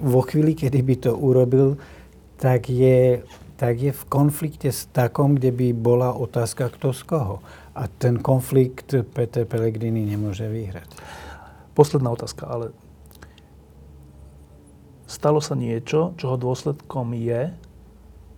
[0.00, 1.76] Vo chvíli, kedy by to urobil,
[2.40, 3.20] tak je,
[3.60, 7.36] tak je v konflikte s takom, kde by bola otázka kto z koho.
[7.76, 10.88] A ten konflikt Peter Pellegrini nemôže vyhrať.
[11.76, 12.66] Posledná otázka, ale
[15.04, 17.52] stalo sa niečo, čoho dôsledkom je,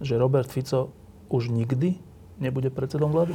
[0.02, 0.90] že Robert Fico
[1.30, 2.05] už nikdy
[2.40, 3.32] nebude predsedom vlády?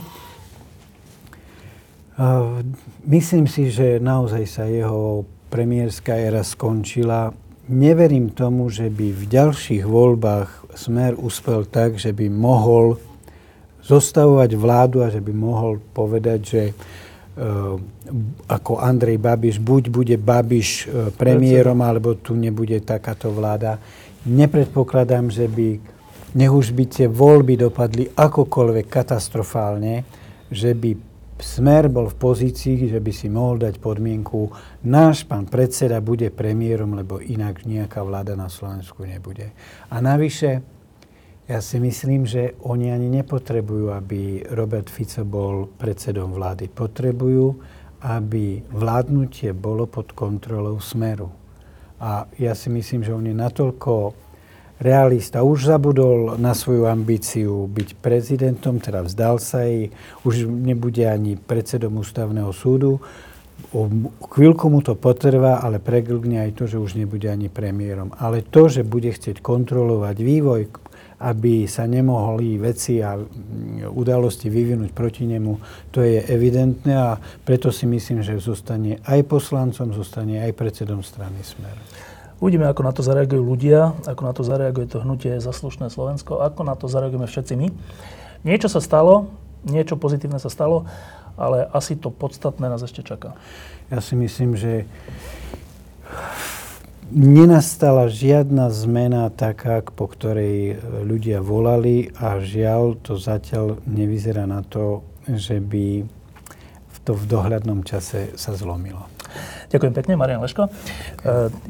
[3.08, 7.34] Myslím si, že naozaj sa jeho premiérska éra skončila.
[7.72, 12.96] Neverím tomu, že by v ďalších voľbách Smer uspel tak, že by mohol
[13.82, 17.76] zostavovať vládu a že by mohol povedať, že uh,
[18.48, 23.82] ako Andrej Babiš, buď bude Babiš uh, premiérom, alebo tu nebude takáto vláda.
[24.30, 25.82] Nepredpokladám, že by
[26.36, 30.04] nech už by tie voľby dopadli akokoľvek katastrofálne,
[30.52, 31.12] že by
[31.42, 34.54] Smer bol v pozícii, že by si mohol dať podmienku,
[34.86, 39.50] náš pán predseda bude premiérom, lebo inak nejaká vláda na Slovensku nebude.
[39.90, 40.62] A navyše,
[41.50, 46.70] ja si myslím, že oni ani nepotrebujú, aby Robert Fico bol predsedom vlády.
[46.70, 47.58] Potrebujú,
[48.06, 51.34] aby vládnutie bolo pod kontrolou Smeru.
[51.98, 54.14] A ja si myslím, že on je natoľko
[54.82, 55.46] realista.
[55.46, 59.94] Už zabudol na svoju ambíciu byť prezidentom, teda vzdal sa jej,
[60.26, 62.98] už nebude ani predsedom ústavného súdu.
[64.34, 68.12] Chvíľku mu to potrvá, ale preglgne aj to, že už nebude ani premiérom.
[68.18, 70.62] Ale to, že bude chcieť kontrolovať vývoj,
[71.22, 73.14] aby sa nemohli veci a
[73.94, 75.54] udalosti vyvinúť proti nemu,
[75.94, 81.46] to je evidentné a preto si myslím, že zostane aj poslancom, zostane aj predsedom strany
[81.46, 81.78] Smer.
[82.42, 86.66] Uvidíme, ako na to zareagujú ľudia, ako na to zareaguje to hnutie Zaslušné Slovensko, ako
[86.66, 87.68] na to zareagujeme všetci my.
[88.42, 89.30] Niečo sa stalo,
[89.62, 90.90] niečo pozitívne sa stalo,
[91.38, 93.38] ale asi to podstatné nás ešte čaká.
[93.94, 94.90] Ja si myslím, že
[97.14, 105.06] nenastala žiadna zmena taká, po ktorej ľudia volali a žiaľ to zatiaľ nevyzerá na to,
[105.30, 106.10] že by
[107.06, 109.11] to v dohľadnom čase sa zlomilo.
[109.72, 110.68] Ďakujem pekne, Marian Leško.
[110.68, 110.72] E,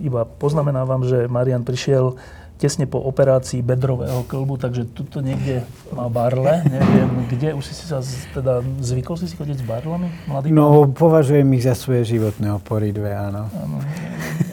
[0.02, 2.18] iba poznamenávam, že Marian prišiel
[2.62, 5.66] tesne po operácii bedrového klbu, takže tuto niekde
[5.98, 6.62] má barle.
[6.70, 7.58] Neviem, kde.
[7.58, 8.06] Už si sa
[8.38, 10.14] teda zvykol si si chodiť s barlami?
[10.30, 10.94] Mladý no, pán?
[10.94, 13.50] považujem ich za svoje životné opory dve, áno.
[13.50, 13.78] áno.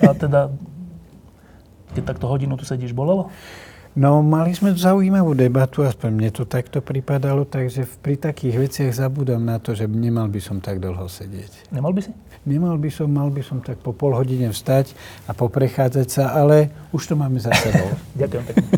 [0.01, 0.49] A teda,
[1.93, 3.29] keď takto hodinu tu sedíš, bolelo?
[3.93, 9.43] No, mali sme zaujímavú debatu, aspoň mne to takto pripadalo, takže pri takých veciach zabudám
[9.43, 11.75] na to, že nemal by som tak dlho sedieť.
[11.75, 12.15] Nemal by si?
[12.49, 14.97] Nemal by som, mal by som tak po pol hodine vstať
[15.29, 17.93] a poprechádzať sa, ale už to máme za sebou.
[18.21, 18.69] Ďakujem pekne.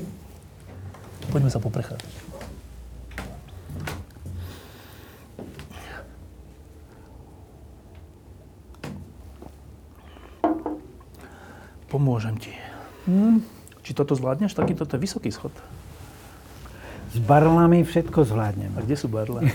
[1.31, 2.11] Poďme sa poprechádzať.
[11.87, 12.51] Pomôžem ti.
[13.07, 13.43] Hm.
[13.87, 14.55] Či toto zvládneš?
[14.55, 15.55] Takýto to je vysoký schod.
[17.11, 18.71] S barlami všetko zvládnem.
[18.79, 19.47] A kde sú barle?